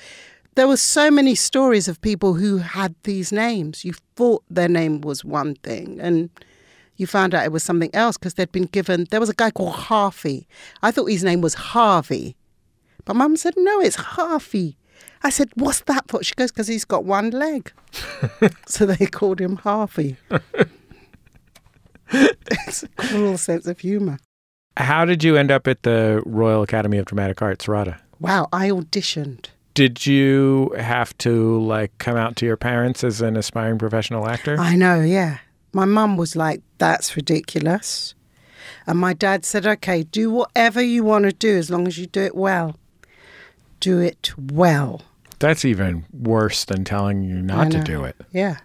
There 0.57 0.67
were 0.67 0.79
so 0.79 1.11
many 1.11 1.35
stories 1.35 1.87
of 1.87 2.01
people 2.01 2.35
who 2.35 2.59
had 2.59 2.95
these 3.03 3.31
names. 3.31 3.85
You 3.85 3.93
thought 4.17 4.43
their 4.49 4.69
name 4.69 5.03
was 5.03 5.25
one 5.25 5.55
thing 5.57 6.01
and 6.01 6.31
you 6.97 7.07
found 7.07 7.35
out 7.35 7.45
it 7.45 7.53
was 7.53 7.63
something 7.63 7.95
else 7.95 8.17
because 8.17 8.35
they'd 8.35 8.51
been 8.53 8.65
given, 8.65 9.07
there 9.11 9.21
was 9.21 9.29
a 9.29 9.35
guy 9.35 9.51
called 9.51 9.75
Harvey. 9.75 10.49
I 10.83 10.91
thought 10.91 11.11
his 11.11 11.23
name 11.23 11.43
was 11.43 11.55
Harvey. 11.55 12.37
But 13.05 13.17
mum 13.17 13.37
said, 13.37 13.53
no, 13.59 13.81
it's 13.81 13.97
Harvey. 13.97 14.79
I 15.23 15.29
said, 15.29 15.51
what's 15.57 15.81
that 15.81 16.09
for? 16.09 16.23
She 16.23 16.35
goes, 16.35 16.51
because 16.51 16.69
he's 16.69 16.87
got 16.87 17.05
one 17.05 17.31
leg. 17.31 17.71
so 18.67 18.87
they 18.87 19.07
called 19.07 19.41
him 19.41 19.57
Harvey. 19.57 20.17
it's 22.11 22.83
a 22.83 22.89
cruel 22.97 23.37
sense 23.37 23.67
of 23.67 23.81
humour. 23.81 24.19
How 24.79 25.05
did 25.05 25.23
you 25.23 25.37
end 25.37 25.51
up 25.51 25.67
at 25.67 25.83
the 25.83 26.23
Royal 26.25 26.63
Academy 26.63 26.97
of 26.97 27.05
Dramatic 27.05 27.43
Arts, 27.43 27.69
RADA? 27.69 28.01
Wow, 28.21 28.49
I 28.53 28.71
auditioned. 28.71 29.49
Did 29.77 30.07
you 30.07 30.75
have 30.79 31.17
to 31.19 31.61
like 31.61 31.97
come 31.99 32.17
out 32.17 32.35
to 32.37 32.47
your 32.47 32.57
parents 32.57 33.05
as 33.05 33.21
an 33.21 33.37
aspiring 33.37 33.79
professional 33.79 34.27
actor? 34.27 34.57
I 34.59 34.75
know, 34.75 35.03
yeah. 35.03 35.39
My 35.75 35.85
mum 35.85 36.17
was 36.17 36.35
like, 36.35 36.63
that's 36.79 37.15
ridiculous. 37.15 38.15
And 38.87 38.99
my 38.99 39.13
dad 39.13 39.45
said, 39.45 39.67
okay, 39.67 40.05
do 40.05 40.31
whatever 40.31 40.81
you 40.81 41.05
want 41.05 41.25
to 41.27 41.33
do 41.33 41.59
as 41.59 41.69
long 41.71 41.87
as 41.87 41.99
you 41.99 42.07
do 42.07 42.23
it 42.23 42.35
well. 42.35 42.77
Do 43.81 44.01
it 44.01 44.33
well. 44.39 45.03
That's 45.41 45.67
even 45.67 46.07
worse 46.11 46.65
than 46.65 46.85
telling 46.85 47.23
you 47.23 47.43
not 47.43 47.71
to 47.73 47.83
do 47.83 48.03
it. 48.05 48.17
Yeah. 48.33 48.57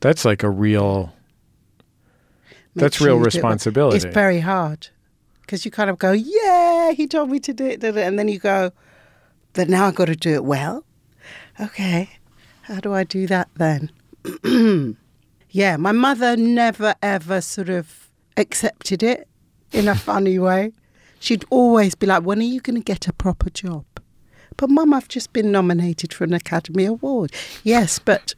That's 0.00 0.24
like 0.24 0.42
a 0.42 0.48
real 0.48 1.12
Make 2.74 2.82
That's 2.82 2.96
sure 2.96 3.08
real 3.08 3.16
you 3.16 3.20
it 3.20 3.20
well. 3.20 3.24
responsibility. 3.26 3.96
It's 3.96 4.14
very 4.14 4.40
hard 4.40 4.88
because 5.42 5.66
you 5.66 5.70
kind 5.70 5.90
of 5.90 5.98
go, 5.98 6.12
yeah, 6.12 6.92
he 6.92 7.06
told 7.06 7.30
me 7.30 7.38
to 7.40 7.52
do 7.52 7.66
it, 7.66 7.80
did 7.80 7.98
it. 7.98 8.02
and 8.06 8.18
then 8.18 8.28
you 8.28 8.38
go, 8.38 8.72
but 9.56 9.70
now 9.70 9.86
I've 9.86 9.94
got 9.94 10.04
to 10.04 10.14
do 10.14 10.34
it 10.34 10.44
well. 10.44 10.84
Okay, 11.58 12.10
how 12.62 12.78
do 12.78 12.92
I 12.92 13.04
do 13.04 13.26
that 13.26 13.48
then? 13.56 13.90
yeah, 15.50 15.78
my 15.78 15.92
mother 15.92 16.36
never 16.36 16.94
ever 17.02 17.40
sort 17.40 17.70
of 17.70 18.10
accepted 18.36 19.02
it 19.02 19.26
in 19.72 19.88
a 19.88 19.94
funny 20.08 20.38
way. 20.38 20.72
She'd 21.18 21.46
always 21.48 21.94
be 21.94 22.06
like, 22.06 22.22
when 22.22 22.38
are 22.38 22.42
you 22.42 22.60
going 22.60 22.76
to 22.76 22.84
get 22.84 23.08
a 23.08 23.12
proper 23.14 23.48
job? 23.48 23.86
But 24.58 24.68
mum, 24.68 24.92
I've 24.92 25.08
just 25.08 25.32
been 25.32 25.50
nominated 25.50 26.12
for 26.12 26.24
an 26.24 26.34
Academy 26.34 26.84
Award. 26.84 27.32
Yes, 27.64 27.98
but 27.98 28.34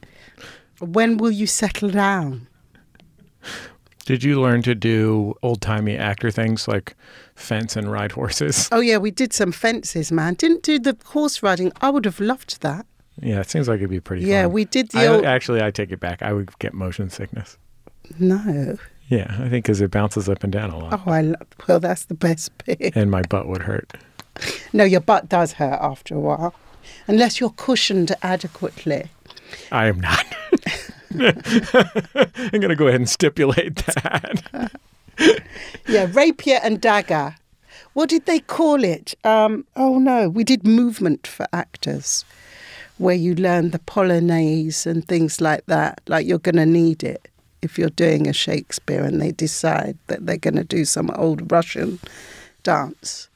when 0.78 1.16
will 1.16 1.32
you 1.32 1.48
settle 1.48 1.90
down? 1.90 2.46
Did 4.08 4.24
you 4.24 4.40
learn 4.40 4.62
to 4.62 4.74
do 4.74 5.34
old 5.42 5.60
timey 5.60 5.94
actor 5.94 6.30
things 6.30 6.66
like 6.66 6.96
fence 7.34 7.76
and 7.76 7.92
ride 7.92 8.12
horses? 8.12 8.66
Oh 8.72 8.80
yeah, 8.80 8.96
we 8.96 9.10
did 9.10 9.34
some 9.34 9.52
fences, 9.52 10.10
man. 10.10 10.32
Didn't 10.32 10.62
do 10.62 10.78
the 10.78 10.96
horse 11.04 11.42
riding. 11.42 11.72
I 11.82 11.90
would 11.90 12.06
have 12.06 12.18
loved 12.18 12.62
that. 12.62 12.86
Yeah, 13.20 13.40
it 13.40 13.50
seems 13.50 13.68
like 13.68 13.80
it'd 13.80 13.90
be 13.90 14.00
pretty 14.00 14.24
Yeah, 14.24 14.44
fun. 14.44 14.52
we 14.52 14.64
did 14.64 14.88
the 14.92 15.00
I, 15.00 15.06
old. 15.08 15.26
Actually, 15.26 15.60
I 15.62 15.70
take 15.70 15.92
it 15.92 16.00
back. 16.00 16.22
I 16.22 16.32
would 16.32 16.58
get 16.58 16.72
motion 16.72 17.10
sickness. 17.10 17.58
No. 18.18 18.78
Yeah, 19.08 19.26
I 19.30 19.50
think 19.50 19.66
because 19.66 19.82
it 19.82 19.90
bounces 19.90 20.26
up 20.26 20.42
and 20.42 20.50
down 20.50 20.70
a 20.70 20.78
lot. 20.78 21.02
Oh, 21.06 21.10
I 21.10 21.20
lo- 21.20 21.34
well, 21.66 21.78
that's 21.78 22.06
the 22.06 22.14
best 22.14 22.50
bit. 22.64 22.96
And 22.96 23.10
my 23.10 23.20
butt 23.28 23.46
would 23.46 23.60
hurt. 23.64 23.92
No, 24.72 24.84
your 24.84 25.00
butt 25.00 25.28
does 25.28 25.52
hurt 25.52 25.78
after 25.82 26.14
a 26.14 26.20
while, 26.20 26.54
unless 27.08 27.40
you're 27.40 27.50
cushioned 27.50 28.14
adequately. 28.22 29.10
I 29.70 29.86
am 29.88 30.00
not. 30.00 30.24
I'm 31.14 32.60
going 32.60 32.68
to 32.68 32.76
go 32.76 32.86
ahead 32.86 33.00
and 33.00 33.08
stipulate 33.08 33.76
that. 33.76 34.72
Yeah, 35.88 36.06
rapier 36.12 36.60
and 36.62 36.80
dagger. 36.80 37.34
What 37.94 38.08
did 38.08 38.26
they 38.26 38.38
call 38.38 38.84
it? 38.84 39.14
Um, 39.24 39.64
oh 39.74 39.98
no, 39.98 40.28
we 40.28 40.44
did 40.44 40.64
movement 40.64 41.26
for 41.26 41.46
actors, 41.52 42.24
where 42.98 43.16
you 43.16 43.34
learn 43.34 43.70
the 43.70 43.80
polonaise 43.80 44.86
and 44.86 45.06
things 45.08 45.40
like 45.40 45.66
that. 45.66 46.00
Like 46.06 46.26
you're 46.26 46.38
going 46.38 46.56
to 46.56 46.66
need 46.66 47.02
it 47.02 47.28
if 47.62 47.78
you're 47.78 47.90
doing 47.90 48.28
a 48.28 48.32
Shakespeare, 48.32 49.02
and 49.02 49.20
they 49.20 49.32
decide 49.32 49.98
that 50.06 50.26
they're 50.26 50.36
going 50.36 50.54
to 50.56 50.62
do 50.62 50.84
some 50.84 51.10
old 51.16 51.50
Russian 51.50 51.98
dance. 52.62 53.28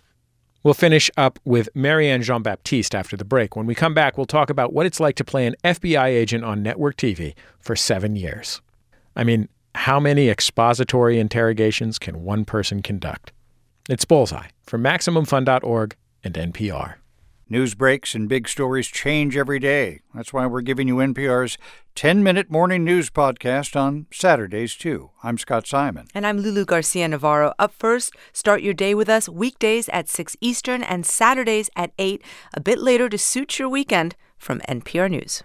We'll 0.62 0.74
finish 0.74 1.10
up 1.16 1.38
with 1.44 1.68
Marianne 1.74 2.22
Jean 2.22 2.42
Baptiste 2.42 2.94
after 2.94 3.16
the 3.16 3.24
break. 3.24 3.56
When 3.56 3.66
we 3.66 3.74
come 3.74 3.94
back, 3.94 4.16
we'll 4.16 4.26
talk 4.26 4.48
about 4.48 4.72
what 4.72 4.86
it's 4.86 5.00
like 5.00 5.16
to 5.16 5.24
play 5.24 5.46
an 5.46 5.56
FBI 5.64 6.06
agent 6.06 6.44
on 6.44 6.62
network 6.62 6.96
TV 6.96 7.34
for 7.58 7.74
seven 7.74 8.14
years. 8.14 8.60
I 9.16 9.24
mean, 9.24 9.48
how 9.74 9.98
many 9.98 10.28
expository 10.28 11.18
interrogations 11.18 11.98
can 11.98 12.22
one 12.22 12.44
person 12.44 12.82
conduct? 12.82 13.32
It's 13.88 14.04
Bullseye 14.04 14.48
from 14.62 14.82
MaximumFun.org 14.82 15.96
and 16.22 16.34
NPR. 16.34 16.94
News 17.52 17.74
breaks 17.74 18.14
and 18.14 18.30
big 18.30 18.48
stories 18.48 18.86
change 18.86 19.36
every 19.36 19.58
day. 19.58 20.00
That's 20.14 20.32
why 20.32 20.46
we're 20.46 20.62
giving 20.62 20.88
you 20.88 20.96
NPR's 20.96 21.58
10 21.94 22.22
minute 22.22 22.50
morning 22.50 22.82
news 22.82 23.10
podcast 23.10 23.78
on 23.78 24.06
Saturdays, 24.10 24.74
too. 24.74 25.10
I'm 25.22 25.36
Scott 25.36 25.66
Simon. 25.66 26.06
And 26.14 26.26
I'm 26.26 26.38
Lulu 26.38 26.64
Garcia 26.64 27.06
Navarro. 27.08 27.52
Up 27.58 27.74
first, 27.74 28.14
start 28.32 28.62
your 28.62 28.72
day 28.72 28.94
with 28.94 29.10
us 29.10 29.28
weekdays 29.28 29.90
at 29.90 30.08
6 30.08 30.34
Eastern 30.40 30.82
and 30.82 31.04
Saturdays 31.04 31.68
at 31.76 31.92
8, 31.98 32.22
a 32.54 32.60
bit 32.62 32.78
later 32.78 33.10
to 33.10 33.18
suit 33.18 33.58
your 33.58 33.68
weekend 33.68 34.16
from 34.38 34.60
NPR 34.60 35.10
News. 35.10 35.42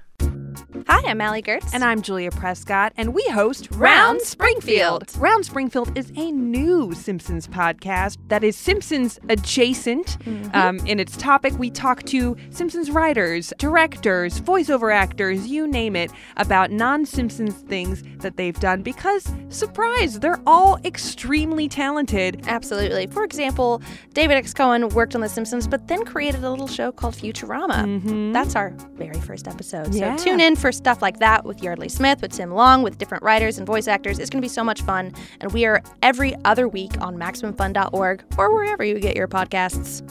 Hi, 0.87 1.01
I'm 1.09 1.19
Allie 1.19 1.41
Goertz. 1.41 1.73
And 1.73 1.83
I'm 1.83 2.01
Julia 2.01 2.31
Prescott, 2.31 2.93
and 2.95 3.13
we 3.13 3.21
host 3.29 3.67
Round 3.71 4.21
Springfield. 4.21 5.11
Round 5.17 5.45
Springfield 5.45 5.97
is 5.97 6.11
a 6.15 6.31
new 6.31 6.93
Simpsons 6.93 7.45
podcast 7.45 8.17
that 8.29 8.41
is 8.41 8.55
Simpsons 8.55 9.19
adjacent. 9.27 10.17
Um, 10.53 10.79
in 10.85 10.99
its 10.99 11.17
topic, 11.17 11.57
we 11.59 11.69
talk 11.69 12.03
to 12.03 12.37
Simpsons 12.51 12.89
writers, 12.89 13.51
directors, 13.57 14.39
voiceover 14.39 14.93
actors, 14.93 15.47
you 15.47 15.67
name 15.67 15.95
it, 15.97 16.09
about 16.37 16.71
non 16.71 17.05
Simpsons 17.05 17.55
things 17.55 18.01
that 18.19 18.37
they've 18.37 18.57
done 18.59 18.81
because, 18.81 19.29
surprise, 19.49 20.19
they're 20.19 20.41
all 20.47 20.77
extremely 20.85 21.67
talented. 21.67 22.45
Absolutely. 22.47 23.07
For 23.07 23.25
example, 23.25 23.81
David 24.13 24.35
X. 24.35 24.53
Cohen 24.53 24.87
worked 24.89 25.15
on 25.15 25.21
The 25.21 25.29
Simpsons, 25.29 25.67
but 25.67 25.87
then 25.89 26.05
created 26.05 26.45
a 26.45 26.49
little 26.49 26.67
show 26.67 26.93
called 26.93 27.13
Futurama. 27.13 28.31
That's 28.31 28.55
our 28.55 28.69
very 28.95 29.19
first 29.19 29.49
episode. 29.49 29.93
Yeah. 30.07 30.15
So 30.17 30.23
tune 30.25 30.39
in 30.39 30.55
for 30.55 30.71
stuff 30.71 31.01
like 31.01 31.19
that 31.19 31.45
with 31.45 31.61
Yeardley 31.61 31.89
Smith, 31.89 32.21
with 32.21 32.31
Tim 32.31 32.51
Long, 32.51 32.83
with 32.83 32.97
different 32.97 33.23
writers 33.23 33.57
and 33.57 33.65
voice 33.65 33.87
actors. 33.87 34.19
It's 34.19 34.29
going 34.29 34.41
to 34.41 34.45
be 34.45 34.49
so 34.49 34.63
much 34.63 34.81
fun. 34.81 35.13
And 35.41 35.51
we 35.51 35.65
are 35.65 35.81
every 36.01 36.35
other 36.45 36.67
week 36.67 36.99
on 37.01 37.17
MaximumFun.org 37.17 38.23
or 38.37 38.53
wherever 38.53 38.83
you 38.83 38.99
get 38.99 39.15
your 39.15 39.27
podcasts. 39.27 40.01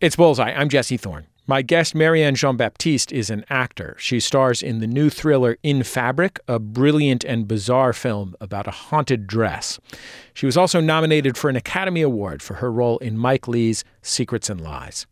It's 0.00 0.16
Bullseye. 0.16 0.52
I'm 0.52 0.68
Jesse 0.68 0.96
Thorne. 0.96 1.26
My 1.46 1.60
guest, 1.60 1.94
Marianne 1.94 2.36
Jean 2.36 2.56
Baptiste, 2.56 3.12
is 3.12 3.28
an 3.28 3.44
actor. 3.50 3.96
She 3.98 4.18
stars 4.18 4.62
in 4.62 4.78
the 4.80 4.86
new 4.86 5.10
thriller 5.10 5.58
In 5.62 5.82
Fabric, 5.82 6.40
a 6.48 6.58
brilliant 6.58 7.22
and 7.22 7.46
bizarre 7.46 7.92
film 7.92 8.34
about 8.40 8.66
a 8.66 8.70
haunted 8.70 9.26
dress. 9.26 9.78
She 10.32 10.46
was 10.46 10.56
also 10.56 10.80
nominated 10.80 11.36
for 11.36 11.50
an 11.50 11.56
Academy 11.56 12.00
Award 12.00 12.42
for 12.42 12.54
her 12.54 12.72
role 12.72 12.96
in 12.98 13.18
Mike 13.18 13.46
Leigh's 13.46 13.84
Secrets 14.00 14.48
and 14.48 14.62
Lies. 14.62 15.06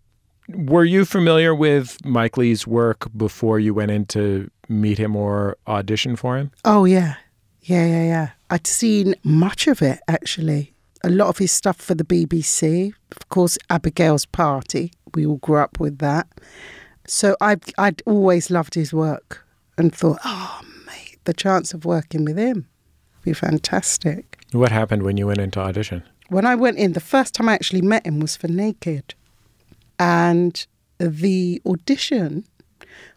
Were 0.54 0.84
you 0.84 1.04
familiar 1.04 1.54
with 1.54 2.04
Mike 2.04 2.36
Leigh's 2.36 2.66
work 2.66 3.08
before 3.16 3.58
you 3.58 3.74
went 3.74 3.90
in 3.90 4.06
to 4.06 4.50
meet 4.68 4.98
him 4.98 5.16
or 5.16 5.56
audition 5.66 6.16
for 6.16 6.36
him? 6.36 6.50
Oh 6.64 6.84
yeah, 6.84 7.16
yeah, 7.62 7.86
yeah, 7.86 8.04
yeah. 8.04 8.30
I'd 8.50 8.66
seen 8.66 9.14
much 9.22 9.66
of 9.66 9.82
it 9.82 10.00
actually. 10.08 10.74
A 11.04 11.10
lot 11.10 11.28
of 11.28 11.38
his 11.38 11.50
stuff 11.50 11.76
for 11.76 11.94
the 11.94 12.04
BBC, 12.04 12.92
of 13.16 13.28
course, 13.28 13.58
Abigail's 13.70 14.24
Party. 14.26 14.92
We 15.14 15.26
all 15.26 15.38
grew 15.38 15.56
up 15.56 15.80
with 15.80 15.98
that. 15.98 16.28
So 17.06 17.36
I, 17.40 17.56
I'd 17.76 18.02
always 18.06 18.50
loved 18.50 18.74
his 18.74 18.92
work 18.92 19.44
and 19.76 19.94
thought, 19.94 20.18
oh 20.24 20.60
mate, 20.86 21.18
the 21.24 21.32
chance 21.32 21.74
of 21.74 21.84
working 21.84 22.24
with 22.24 22.38
him 22.38 22.66
would 23.16 23.24
be 23.24 23.32
fantastic. 23.32 24.38
What 24.52 24.70
happened 24.70 25.02
when 25.02 25.16
you 25.16 25.26
went 25.26 25.40
into 25.40 25.58
audition? 25.58 26.04
When 26.28 26.46
I 26.46 26.54
went 26.54 26.78
in, 26.78 26.92
the 26.92 27.00
first 27.00 27.34
time 27.34 27.48
I 27.48 27.54
actually 27.54 27.82
met 27.82 28.06
him 28.06 28.20
was 28.20 28.36
for 28.36 28.48
Naked. 28.48 29.14
And 30.02 30.66
the 30.98 31.62
audition 31.64 32.44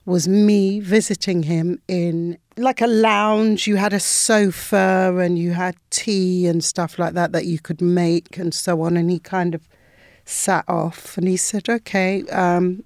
was 0.05 0.27
me 0.27 0.79
visiting 0.79 1.41
him 1.41 1.81
in 1.87 2.37
like 2.57 2.79
a 2.79 2.85
lounge. 2.85 3.65
You 3.65 3.77
had 3.77 3.91
a 3.91 3.99
sofa 3.99 5.17
and 5.19 5.39
you 5.39 5.53
had 5.53 5.75
tea 5.89 6.45
and 6.45 6.63
stuff 6.63 6.99
like 6.99 7.15
that 7.15 7.31
that 7.31 7.45
you 7.45 7.57
could 7.57 7.81
make 7.81 8.37
and 8.37 8.53
so 8.53 8.81
on. 8.83 8.97
And 8.97 9.09
he 9.09 9.17
kind 9.17 9.55
of 9.55 9.67
sat 10.25 10.63
off 10.67 11.17
and 11.17 11.27
he 11.27 11.37
said, 11.37 11.67
Okay, 11.67 12.21
um, 12.27 12.83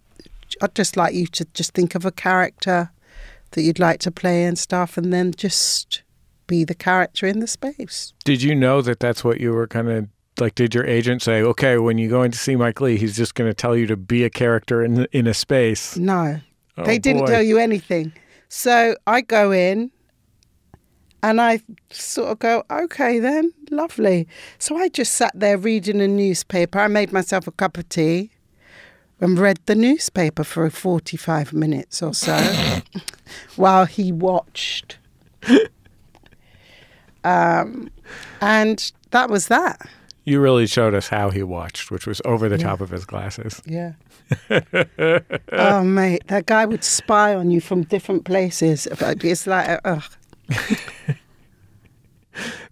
I'd 0.62 0.76
just 0.76 0.96
like 0.96 1.14
you 1.14 1.28
to 1.28 1.44
just 1.54 1.74
think 1.74 1.94
of 1.94 2.06
a 2.06 2.12
character 2.12 2.92
that 3.52 3.62
you'd 3.64 3.80
like 3.80 4.00
to 4.00 4.12
play 4.12 4.46
and 4.46 4.58
stuff 4.58 4.98
and 4.98 5.12
then 5.12 5.34
just 5.36 6.04
be 6.48 6.64
the 6.64 6.74
character 6.74 7.28
in 7.28 7.42
the 7.42 7.48
space. 7.48 8.14
Did 8.24 8.42
you 8.42 8.56
know 8.56 8.82
that 8.82 9.02
that's 9.02 9.26
what 9.26 9.42
you 9.42 9.52
were 9.52 9.68
kind 9.68 9.90
of 9.90 10.08
like? 10.40 10.56
Did 10.56 10.74
your 10.74 10.86
agent 10.86 11.22
say, 11.22 11.42
"Okay, 11.42 11.78
when 11.78 11.98
you 11.98 12.10
go 12.10 12.24
in 12.24 12.32
to 12.32 12.38
see 12.38 12.56
Mike 12.56 12.80
Leigh, 12.82 12.98
he's 12.98 13.16
just 13.16 13.36
going 13.36 13.50
to 13.50 13.54
tell 13.54 13.76
you 13.76 13.88
to 13.88 13.98
be 13.98 14.24
a 14.24 14.30
character 14.30 14.84
in 14.84 15.06
in 15.12 15.28
a 15.28 15.34
space"? 15.34 15.98
No, 15.98 16.40
they 16.78 17.00
didn't 17.00 17.22
boy. 17.24 17.28
tell 17.28 17.44
you 17.44 17.58
anything. 17.58 18.14
So 18.48 18.96
I 19.06 19.22
go 19.22 19.52
in 19.52 19.92
and 21.22 21.42
I 21.42 21.62
sort 21.92 22.32
of 22.32 22.40
go, 22.40 22.64
okay, 22.72 23.20
then, 23.20 23.54
lovely. 23.70 24.28
So 24.58 24.78
I 24.78 24.90
just 24.90 25.14
sat 25.14 25.32
there 25.36 25.58
reading 25.58 26.02
a 26.02 26.08
newspaper. 26.08 26.80
I 26.80 26.88
made 26.88 27.12
myself 27.12 27.46
a 27.46 27.52
cup 27.52 27.78
of 27.78 27.90
tea 27.90 28.32
and 29.20 29.38
read 29.38 29.60
the 29.66 29.76
newspaper 29.76 30.44
for 30.44 30.70
45 30.70 31.52
minutes 31.54 32.02
or 32.02 32.14
so 32.14 32.82
while 33.56 33.86
he 33.86 34.12
watched. 34.12 34.98
Um, 37.26 37.92
and 38.40 38.92
that 39.12 39.30
was 39.30 39.50
that. 39.50 39.82
You 40.30 40.40
really 40.40 40.68
showed 40.68 40.94
us 40.94 41.08
how 41.08 41.32
he 41.32 41.42
watched, 41.42 41.90
which 41.90 42.06
was 42.06 42.22
over 42.24 42.48
the 42.48 42.58
top 42.58 42.82
of 42.82 42.90
his 42.92 43.06
glasses. 43.06 43.62
Yeah. 43.66 43.94
oh, 45.52 45.84
mate, 45.84 46.22
that 46.28 46.46
guy 46.46 46.66
would 46.66 46.84
spy 46.84 47.34
on 47.34 47.50
you 47.50 47.60
from 47.60 47.84
different 47.84 48.26
places. 48.26 48.86
It's 48.88 49.48
like, 49.48 49.82
ugh. 49.86 50.04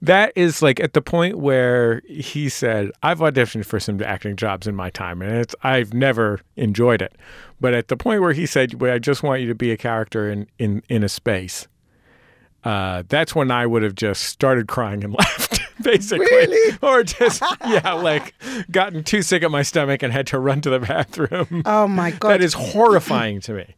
That 0.01 0.31
is 0.35 0.61
like 0.61 0.79
at 0.79 0.93
the 0.93 1.01
point 1.01 1.39
where 1.39 2.01
he 2.07 2.49
said, 2.49 2.91
"I've 3.01 3.19
auditioned 3.19 3.65
for 3.65 3.79
some 3.79 4.01
acting 4.01 4.35
jobs 4.35 4.67
in 4.67 4.75
my 4.75 4.89
time, 4.89 5.21
and 5.21 5.31
it's 5.31 5.55
I've 5.63 5.93
never 5.93 6.39
enjoyed 6.55 7.01
it." 7.01 7.15
But 7.59 7.73
at 7.73 7.87
the 7.87 7.97
point 7.97 8.21
where 8.21 8.33
he 8.33 8.45
said, 8.45 8.75
well, 8.75 8.93
"I 8.93 8.99
just 8.99 9.23
want 9.23 9.41
you 9.41 9.47
to 9.47 9.55
be 9.55 9.71
a 9.71 9.77
character 9.77 10.29
in 10.29 10.47
in 10.59 10.83
in 10.89 11.03
a 11.03 11.09
space," 11.09 11.67
uh, 12.63 13.03
that's 13.09 13.33
when 13.35 13.49
I 13.49 13.65
would 13.65 13.83
have 13.83 13.95
just 13.95 14.23
started 14.23 14.67
crying 14.67 15.03
and 15.03 15.13
laughed, 15.17 15.56
basically, 15.83 16.25
Really? 16.25 16.77
or 16.81 17.03
just 17.03 17.41
yeah, 17.65 17.93
like 17.93 18.33
gotten 18.71 19.03
too 19.03 19.21
sick 19.21 19.43
at 19.43 19.51
my 19.51 19.61
stomach 19.63 20.03
and 20.03 20.11
had 20.13 20.27
to 20.27 20.39
run 20.39 20.61
to 20.61 20.69
the 20.69 20.79
bathroom. 20.79 21.61
Oh, 21.65 21.87
my 21.87 22.11
God. 22.11 22.29
that 22.29 22.41
is 22.41 22.53
horrifying 22.53 23.39
to 23.41 23.53
me. 23.53 23.75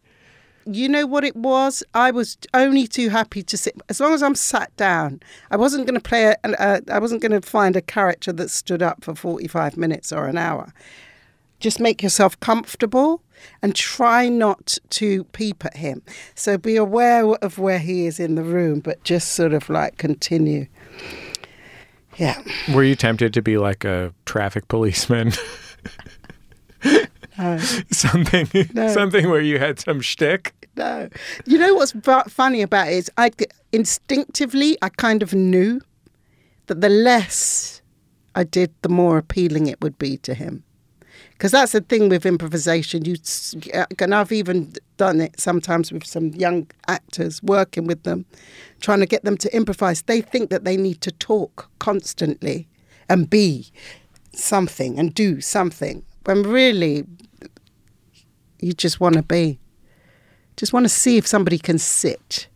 you 0.65 0.87
know 0.89 1.05
what 1.05 1.23
it 1.23 1.35
was? 1.35 1.83
I 1.93 2.11
was 2.11 2.37
only 2.53 2.85
too 2.87 3.09
happy 3.09 3.41
to 3.43 3.57
sit. 3.57 3.75
As 3.89 3.99
long 3.99 4.13
as 4.13 4.21
I'm 4.21 4.35
sat 4.35 4.75
down, 4.77 5.21
I 5.51 5.57
wasn't 5.57 5.85
going 5.87 5.99
to 5.99 6.07
play. 6.09 6.25
A, 6.25 6.37
a, 6.43 6.81
I 6.91 6.99
wasn't 6.99 7.21
going 7.21 7.31
to 7.39 7.41
find 7.47 7.75
a 7.75 7.81
character 7.81 8.31
that 8.33 8.49
stood 8.49 8.81
up 8.83 9.03
for 9.03 9.15
45 9.15 9.77
minutes 9.77 10.11
or 10.11 10.27
an 10.27 10.37
hour. 10.37 10.71
Just 11.59 11.79
make 11.79 12.01
yourself 12.03 12.39
comfortable 12.39 13.21
and 13.61 13.73
try 13.75 14.29
not 14.29 14.77
to 14.91 15.23
peep 15.25 15.65
at 15.65 15.75
him. 15.77 16.01
So 16.35 16.57
be 16.57 16.75
aware 16.75 17.25
of 17.25 17.57
where 17.57 17.79
he 17.79 18.05
is 18.05 18.19
in 18.19 18.35
the 18.35 18.43
room, 18.43 18.79
but 18.79 19.03
just 19.03 19.33
sort 19.33 19.53
of 19.53 19.69
like 19.69 19.97
continue. 19.97 20.67
Yeah. 22.19 22.41
Were 22.73 22.83
you 22.83 22.95
tempted 22.95 23.33
to 23.33 23.41
be 23.41 23.57
like 23.57 23.83
a 23.85 24.13
traffic 24.25 24.67
policeman? 24.67 25.31
No. 27.37 27.57
something, 27.89 28.49
No. 28.73 28.89
something 28.89 29.29
where 29.29 29.39
you 29.39 29.59
had 29.59 29.79
some 29.79 30.01
shtick. 30.01 30.53
No. 30.75 31.07
You 31.45 31.57
know 31.57 31.73
what's 31.73 31.93
fu- 31.93 32.29
funny 32.29 32.61
about 32.61 32.87
it 32.89 32.95
is 32.95 33.09
I 33.17 33.31
instinctively 33.71 34.77
I 34.81 34.89
kind 34.89 35.23
of 35.23 35.33
knew 35.33 35.79
that 36.65 36.81
the 36.81 36.89
less 36.89 37.81
I 38.35 38.43
did, 38.43 38.73
the 38.81 38.89
more 38.89 39.17
appealing 39.17 39.67
it 39.67 39.79
would 39.81 39.97
be 39.97 40.17
to 40.17 40.33
him. 40.33 40.63
Because 41.39 41.51
that's 41.53 41.71
the 41.71 41.79
thing 41.79 42.09
with 42.09 42.25
improvisation. 42.25 43.05
You 43.05 43.13
s- 43.13 43.55
uh, 43.73 43.85
and 43.99 44.13
I've 44.13 44.33
even 44.33 44.73
done 44.97 45.21
it 45.21 45.39
sometimes 45.39 45.89
with 45.89 46.05
some 46.05 46.31
young 46.31 46.67
actors, 46.89 47.41
working 47.41 47.87
with 47.87 48.03
them, 48.03 48.25
trying 48.81 48.99
to 48.99 49.05
get 49.05 49.23
them 49.23 49.37
to 49.37 49.55
improvise. 49.55 50.01
They 50.01 50.19
think 50.19 50.49
that 50.49 50.65
they 50.65 50.75
need 50.75 50.99
to 50.99 51.11
talk 51.11 51.69
constantly 51.79 52.67
and 53.07 53.29
be 53.29 53.71
something 54.33 54.99
and 54.99 55.15
do 55.15 55.39
something, 55.39 56.03
when 56.25 56.43
really 56.43 57.05
you 58.59 58.73
just 58.73 58.99
want 58.99 59.15
to 59.15 59.23
be 59.23 59.59
just 60.57 60.73
want 60.73 60.83
to 60.83 60.89
see 60.89 61.15
if 61.15 61.25
somebody 61.25 61.57
can 61.57 61.77
sit 61.77 62.49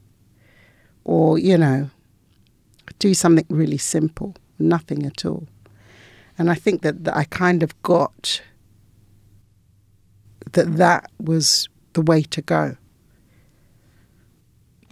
or, 1.06 1.40
you 1.40 1.58
know, 1.58 1.90
do 3.00 3.14
something 3.14 3.46
really 3.48 3.78
simple, 3.78 4.36
nothing 4.60 5.06
at 5.06 5.24
all. 5.24 5.48
And 6.38 6.52
I 6.52 6.56
think 6.56 6.82
that, 6.82 7.06
that 7.06 7.16
I 7.16 7.24
kind 7.24 7.64
of 7.64 7.82
got 7.82 8.42
that 10.54 10.78
that 10.78 11.12
was 11.20 11.68
the 11.94 12.02
way 12.02 12.24
to 12.24 12.42
go. 12.42 12.78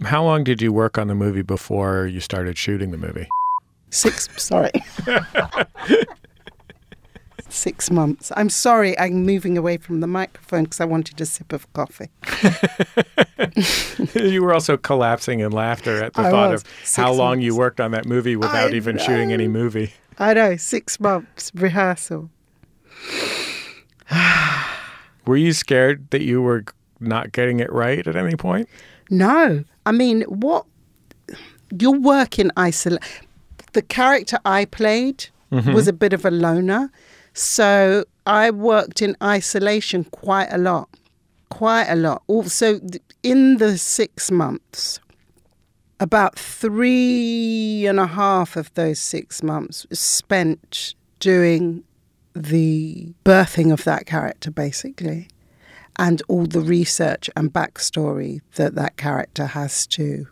How 0.04 0.24
long 0.24 0.44
did 0.44 0.60
you 0.60 0.72
work 0.72 0.98
on 0.98 1.08
the 1.08 1.14
movie 1.14 1.42
before 1.42 2.06
you 2.06 2.20
started 2.20 2.58
shooting 2.58 2.90
the 2.90 2.98
movie? 2.98 3.28
Six, 3.90 4.28
sorry. 4.42 4.72
Six 7.48 7.90
months. 7.90 8.32
I'm 8.34 8.48
sorry, 8.48 8.98
I'm 8.98 9.26
moving 9.26 9.58
away 9.58 9.76
from 9.76 10.00
the 10.00 10.06
microphone 10.06 10.64
because 10.64 10.80
I 10.80 10.86
wanted 10.86 11.20
a 11.20 11.26
sip 11.26 11.52
of 11.52 11.70
coffee. 11.74 12.08
you 14.14 14.42
were 14.42 14.54
also 14.54 14.78
collapsing 14.78 15.40
in 15.40 15.52
laughter 15.52 16.02
at 16.02 16.14
the 16.14 16.22
I 16.22 16.30
thought 16.30 16.52
was. 16.52 16.62
of 16.62 16.68
how 16.96 17.08
Six 17.08 17.18
long 17.18 17.42
you 17.42 17.54
worked 17.54 17.78
on 17.80 17.90
that 17.90 18.06
movie 18.06 18.36
without 18.36 18.72
I 18.72 18.74
even 18.74 18.96
shooting 18.96 19.32
any 19.32 19.48
movie. 19.48 19.92
I 20.18 20.32
know, 20.32 20.56
six 20.56 20.98
months 20.98 21.52
rehearsal. 21.54 22.30
Were 25.26 25.36
you 25.36 25.52
scared 25.52 26.10
that 26.10 26.22
you 26.22 26.42
were 26.42 26.64
not 27.00 27.32
getting 27.32 27.60
it 27.60 27.72
right 27.72 28.06
at 28.06 28.16
any 28.16 28.36
point? 28.36 28.68
No, 29.10 29.64
I 29.86 29.92
mean, 29.92 30.22
what 30.22 30.66
your 31.80 31.98
work 31.98 32.38
in 32.38 32.52
isolation. 32.58 33.02
The 33.72 33.82
character 33.82 34.38
I 34.44 34.66
played 34.66 35.28
mm-hmm. 35.50 35.72
was 35.72 35.88
a 35.88 35.92
bit 35.92 36.12
of 36.12 36.24
a 36.24 36.30
loner, 36.30 36.90
so 37.32 38.04
I 38.26 38.50
worked 38.50 39.00
in 39.00 39.16
isolation 39.22 40.04
quite 40.04 40.48
a 40.52 40.58
lot, 40.58 40.88
quite 41.48 41.86
a 41.88 41.96
lot. 41.96 42.22
Also, 42.26 42.80
in 43.22 43.56
the 43.56 43.78
six 43.78 44.30
months, 44.30 45.00
about 46.00 46.38
three 46.38 47.86
and 47.86 47.98
a 47.98 48.06
half 48.06 48.56
of 48.56 48.72
those 48.74 48.98
six 48.98 49.42
months 49.42 49.86
was 49.88 50.00
spent 50.00 50.94
doing 51.20 51.84
the 52.34 53.12
birthing 53.24 53.72
of 53.72 53.84
that 53.84 54.06
character, 54.06 54.50
basically 54.50 55.28
and 55.96 56.22
all 56.28 56.46
the 56.46 56.60
research 56.60 57.28
and 57.36 57.52
backstory 57.52 58.40
that 58.54 58.74
that 58.74 58.96
character 58.96 59.46
has 59.46 59.86
to 59.86 60.26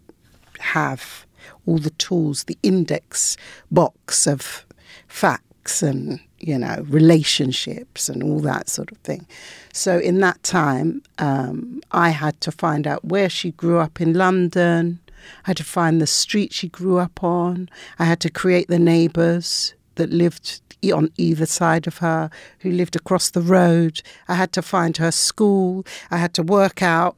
have, 0.59 1.27
all 1.67 1.79
the 1.79 1.91
tools, 1.91 2.45
the 2.45 2.59
index 2.63 3.37
box 3.71 4.27
of 4.27 4.67
facts 5.09 5.83
and 5.83 6.21
you 6.39 6.59
know 6.59 6.85
relationships 6.89 8.09
and 8.09 8.23
all 8.23 8.41
that 8.41 8.69
sort 8.69 8.91
of 8.91 8.99
thing. 8.99 9.27
So 9.73 9.99
in 9.99 10.21
that 10.21 10.43
time, 10.43 11.03
um, 11.19 11.81
I 11.93 12.11
had 12.11 12.41
to 12.43 12.53
find 12.53 12.87
out 12.87 13.05
where 13.05 13.29
she 13.29 13.53
grew 13.53 13.79
up 13.79 14.01
in 14.01 14.15
London. 14.15 15.01
I 15.45 15.51
had 15.51 15.59
to 15.59 15.65
find 15.65 16.01
the 16.01 16.07
street 16.07 16.53
she 16.53 16.69
grew 16.69 16.99
up 16.99 17.23
on. 17.23 17.69
I 17.99 18.07
had 18.07 18.21
to 18.21 18.31
create 18.31 18.69
the 18.69 18.79
neighbours 18.79 19.75
that 19.97 20.11
lived 20.11 20.63
on 20.93 21.11
either 21.17 21.47
side 21.47 21.87
of 21.87 21.99
her, 21.99 22.31
who 22.61 22.71
lived 22.71 22.97
across 22.97 23.31
the 23.31 23.43
road. 23.43 24.01
I 24.29 24.35
had 24.35 24.53
to 24.55 24.63
find 24.63 24.97
her 24.97 25.11
school. 25.13 25.85
I 26.11 26.17
had 26.17 26.33
to 26.35 26.43
work 26.43 26.83
out 26.83 27.17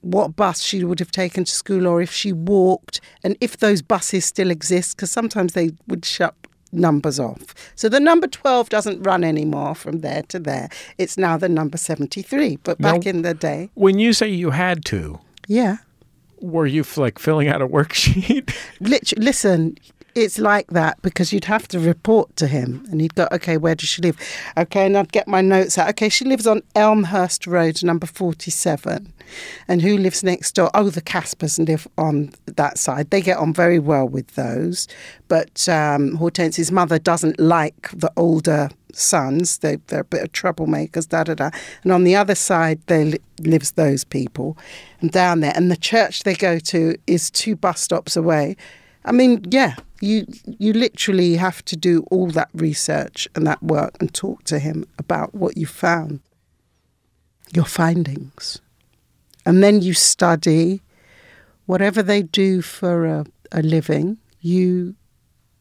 what 0.00 0.36
bus 0.36 0.60
she 0.62 0.84
would 0.84 0.98
have 1.00 1.10
taken 1.10 1.44
to 1.44 1.50
school 1.52 1.86
or 1.86 2.02
if 2.02 2.12
she 2.12 2.32
walked, 2.32 3.00
and 3.24 3.36
if 3.40 3.56
those 3.56 3.80
buses 3.82 4.24
still 4.26 4.50
exist, 4.50 4.96
because 4.96 5.10
sometimes 5.10 5.54
they 5.54 5.70
would 5.88 6.04
shut 6.04 6.34
numbers 6.72 7.18
off. 7.18 7.54
So 7.74 7.88
the 7.88 8.00
number 8.00 8.26
12 8.26 8.68
doesn't 8.68 9.02
run 9.02 9.24
anymore 9.24 9.74
from 9.74 10.00
there 10.00 10.22
to 10.28 10.38
there. 10.38 10.68
It's 10.98 11.16
now 11.16 11.36
the 11.38 11.48
number 11.48 11.78
73. 11.78 12.58
But 12.64 12.80
Now- 12.80 12.92
back 12.92 13.06
in 13.06 13.22
the 13.22 13.32
day, 13.34 13.70
When 13.74 13.98
you 13.98 14.12
say 14.12 14.28
you 14.28 14.50
had 14.50 14.84
to, 14.86 15.20
yeah. 15.48 15.78
were 16.40 16.66
you 16.66 16.84
like 16.96 17.18
filling 17.18 17.48
out 17.48 17.62
a 17.62 17.66
worksheet? 17.68 18.52
Lit- 18.80 19.16
listen, 19.18 19.78
it's 20.14 20.38
like 20.38 20.68
that 20.68 21.00
because 21.02 21.32
you'd 21.32 21.46
have 21.46 21.66
to 21.68 21.80
report 21.80 22.34
to 22.36 22.46
him 22.46 22.86
and 22.90 23.00
he'd 23.00 23.14
go, 23.14 23.26
okay, 23.32 23.56
where 23.56 23.74
does 23.74 23.88
she 23.88 24.02
live? 24.02 24.16
Okay, 24.56 24.86
and 24.86 24.96
I'd 24.96 25.12
get 25.12 25.26
my 25.26 25.40
notes 25.40 25.76
out. 25.76 25.88
Okay, 25.90 26.08
she 26.08 26.24
lives 26.24 26.46
on 26.46 26.62
Elmhurst 26.74 27.46
Road, 27.46 27.82
number 27.82 28.06
47. 28.06 29.12
And 29.66 29.82
who 29.82 29.96
lives 29.96 30.22
next 30.22 30.52
door? 30.54 30.70
Oh, 30.74 30.90
the 30.90 31.02
Caspers 31.02 31.58
live 31.58 31.88
on 31.98 32.32
that 32.46 32.78
side. 32.78 33.10
They 33.10 33.20
get 33.20 33.38
on 33.38 33.52
very 33.52 33.78
well 33.78 34.06
with 34.06 34.28
those. 34.34 34.86
But 35.28 35.68
um, 35.68 36.16
Hortense's 36.16 36.70
mother 36.70 36.98
doesn't 36.98 37.40
like 37.40 37.90
the 37.90 38.12
older 38.16 38.70
sons. 38.92 39.58
They, 39.58 39.76
they're 39.86 40.00
a 40.00 40.04
bit 40.04 40.22
of 40.22 40.32
troublemakers, 40.32 41.08
da 41.08 41.24
da 41.24 41.34
da. 41.34 41.50
And 41.82 41.92
on 41.92 42.04
the 42.04 42.14
other 42.16 42.34
side, 42.34 42.80
there 42.86 43.04
li- 43.04 43.20
lives 43.40 43.72
those 43.72 44.04
people. 44.04 44.56
And 45.00 45.10
down 45.10 45.40
there, 45.40 45.52
and 45.56 45.70
the 45.70 45.76
church 45.76 46.22
they 46.22 46.34
go 46.34 46.58
to 46.58 46.96
is 47.06 47.30
two 47.30 47.56
bus 47.56 47.80
stops 47.80 48.16
away. 48.16 48.56
I 49.04 49.12
mean, 49.12 49.44
yeah, 49.50 49.76
you 50.00 50.26
you 50.58 50.72
literally 50.72 51.36
have 51.36 51.64
to 51.66 51.76
do 51.76 52.04
all 52.10 52.28
that 52.28 52.48
research 52.54 53.28
and 53.34 53.46
that 53.46 53.62
work 53.62 53.96
and 54.00 54.12
talk 54.12 54.44
to 54.44 54.58
him 54.58 54.84
about 54.98 55.34
what 55.34 55.56
you 55.56 55.66
found, 55.66 56.20
your 57.54 57.64
findings, 57.64 58.60
and 59.44 59.62
then 59.62 59.82
you 59.82 59.94
study 59.94 60.82
whatever 61.66 62.02
they 62.02 62.22
do 62.22 62.62
for 62.62 63.06
a, 63.06 63.26
a 63.52 63.62
living. 63.62 64.18
You 64.40 64.94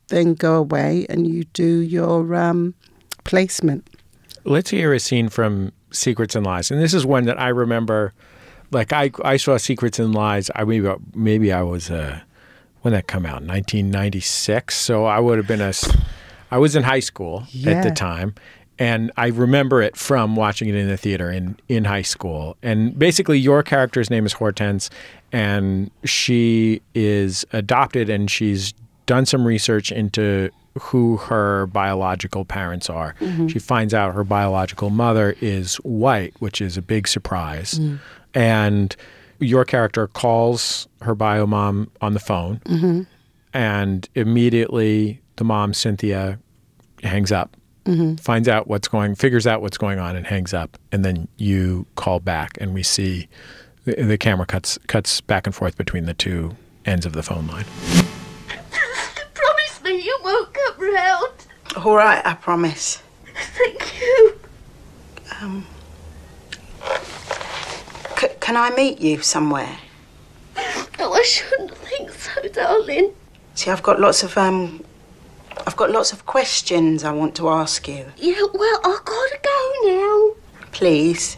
then 0.07 0.33
go 0.33 0.55
away 0.55 1.05
and 1.09 1.27
you 1.27 1.45
do 1.45 1.79
your 1.79 2.35
um, 2.35 2.75
placement. 3.23 3.89
Let's 4.43 4.69
hear 4.69 4.93
a 4.93 4.99
scene 4.99 5.29
from 5.29 5.71
Secrets 5.91 6.35
and 6.35 6.45
Lies. 6.45 6.69
And 6.69 6.81
this 6.81 6.93
is 6.93 7.05
one 7.05 7.25
that 7.25 7.39
I 7.39 7.47
remember 7.47 8.13
like 8.71 8.91
I 8.91 9.11
I 9.23 9.37
saw 9.37 9.57
Secrets 9.57 9.99
and 9.99 10.13
Lies. 10.13 10.49
I 10.55 10.63
maybe 10.63 10.89
maybe 11.13 11.51
I 11.51 11.61
was 11.61 11.89
uh, 11.89 12.21
when 12.83 12.93
that 12.93 13.07
come 13.07 13.25
out 13.25 13.41
1996. 13.41 14.75
So 14.75 15.05
I 15.05 15.19
would 15.19 15.37
have 15.37 15.47
been 15.47 15.61
a 15.61 15.73
i 16.51 16.57
was 16.57 16.75
in 16.75 16.83
high 16.83 16.99
school 16.99 17.45
at 17.65 17.83
the 17.83 17.89
time. 17.89 18.35
And 18.79 19.11
I 19.17 19.27
remember 19.27 19.81
it 19.81 19.95
from 19.95 20.35
watching 20.35 20.67
it 20.67 20.75
in 20.75 20.87
the 20.87 20.97
theater 20.97 21.31
in, 21.31 21.57
in 21.69 21.85
high 21.85 22.01
school. 22.01 22.57
And 22.63 22.97
basically, 22.97 23.39
your 23.39 23.63
character's 23.63 24.09
name 24.09 24.25
is 24.25 24.33
Hortense, 24.33 24.89
and 25.31 25.91
she 26.03 26.81
is 26.95 27.45
adopted, 27.53 28.09
and 28.09 28.29
she's 28.29 28.73
done 29.05 29.25
some 29.25 29.45
research 29.45 29.91
into 29.91 30.49
who 30.79 31.17
her 31.17 31.67
biological 31.67 32.45
parents 32.45 32.89
are. 32.89 33.15
Mm-hmm. 33.19 33.47
She 33.47 33.59
finds 33.59 33.93
out 33.93 34.15
her 34.15 34.23
biological 34.23 34.89
mother 34.89 35.35
is 35.39 35.75
white, 35.77 36.33
which 36.39 36.59
is 36.61 36.77
a 36.77 36.81
big 36.81 37.07
surprise. 37.07 37.75
Mm. 37.75 37.99
And 38.33 38.95
your 39.43 39.65
character 39.65 40.07
calls 40.07 40.87
her 41.01 41.15
bio 41.15 41.45
mom 41.45 41.91
on 42.01 42.13
the 42.13 42.19
phone, 42.19 43.07
and 43.53 44.09
immediately 44.15 45.21
the 45.35 45.43
mom, 45.43 45.73
Cynthia, 45.73 46.39
hangs 47.03 47.31
up 47.31 47.55
finds 48.19 48.47
out 48.47 48.67
what's 48.67 48.87
going, 48.87 49.15
figures 49.15 49.45
out 49.45 49.61
what's 49.61 49.77
going 49.77 49.99
on, 49.99 50.15
and 50.15 50.25
hangs 50.25 50.53
up. 50.53 50.77
And 50.91 51.03
then 51.03 51.27
you 51.37 51.85
call 51.95 52.19
back, 52.19 52.57
and 52.61 52.73
we 52.73 52.83
see 52.83 53.27
the, 53.85 53.95
the 54.03 54.17
camera 54.17 54.45
cuts 54.45 54.77
cuts 54.87 55.19
back 55.21 55.45
and 55.45 55.53
forth 55.55 55.77
between 55.77 56.05
the 56.05 56.13
two 56.13 56.55
ends 56.85 57.05
of 57.05 57.13
the 57.13 57.23
phone 57.23 57.47
line. 57.47 57.65
Promise 59.33 59.83
me 59.83 60.01
you 60.01 60.17
won't 60.23 60.53
come 60.53 60.93
round. 60.93 61.33
All 61.83 61.95
right, 61.95 62.25
I 62.25 62.35
promise. 62.35 63.01
Thank 63.57 64.01
you. 64.01 64.39
Um, 65.41 65.65
c- 68.23 68.35
can 68.39 68.57
I 68.57 68.69
meet 68.71 68.99
you 68.99 69.21
somewhere? 69.21 69.77
Oh, 70.99 71.13
I 71.13 71.23
shouldn't 71.23 71.75
think 71.77 72.11
so, 72.11 72.47
darling. 72.49 73.13
See, 73.55 73.69
I've 73.71 73.83
got 73.83 73.99
lots 73.99 74.23
of 74.23 74.37
um, 74.37 74.83
I've 75.67 75.75
got 75.75 75.91
lots 75.91 76.11
of 76.13 76.25
questions 76.25 77.03
I 77.03 77.11
want 77.11 77.35
to 77.35 77.49
ask 77.49 77.87
you. 77.87 78.05
Yeah, 78.17 78.41
well, 78.53 78.79
I've 78.83 79.05
gotta 79.05 79.39
go 79.43 79.71
now. 79.85 80.67
Please. 80.71 81.37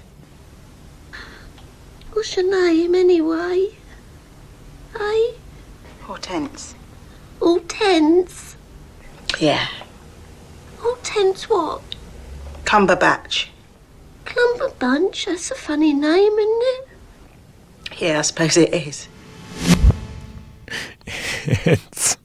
What's 2.14 2.36
your 2.38 2.50
name, 2.50 2.96
anyway? 2.96 3.76
Hey? 4.98 5.34
Hortense. 6.04 6.76
All 7.42 7.60
tense? 7.60 8.56
Yeah. 9.40 9.68
All 10.84 10.96
tense 11.04 11.50
what? 11.50 11.82
Cumberbatch. 12.64 13.48
Clumberbunch? 14.36 15.26
That's 15.26 15.52
a 15.52 15.56
funny 15.56 15.94
name, 15.94 16.34
isn't 16.34 16.62
it? 16.64 16.88
Yeah, 17.98 18.20
I 18.20 18.22
suppose 18.22 18.58
it 18.58 18.74
is. 18.74 19.08
it's 21.46 22.18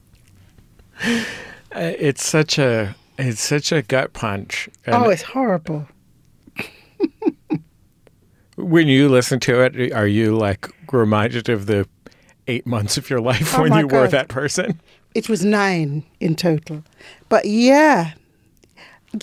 uh, 1.03 1.23
it's 1.71 2.25
such 2.25 2.59
a 2.59 2.95
it's 3.17 3.41
such 3.41 3.71
a 3.71 3.81
gut 3.81 4.13
punch. 4.13 4.67
And 4.85 4.95
oh, 4.95 5.09
it's 5.09 5.21
horrible. 5.21 5.87
when 8.55 8.87
you 8.87 9.07
listen 9.07 9.39
to 9.41 9.61
it, 9.61 9.93
are 9.93 10.07
you 10.07 10.35
like 10.35 10.67
reminded 10.91 11.47
of 11.47 11.67
the 11.67 11.87
eight 12.47 12.65
months 12.65 12.97
of 12.97 13.09
your 13.09 13.21
life 13.21 13.55
Oh 13.57 13.61
when 13.61 13.69
my 13.69 13.79
you 13.81 13.87
were 13.87 14.07
that 14.07 14.27
person? 14.27 14.81
It 15.13 15.29
was 15.29 15.45
nine 15.45 16.03
in 16.19 16.35
total, 16.35 16.83
but 17.29 17.45
yeah, 17.45 18.13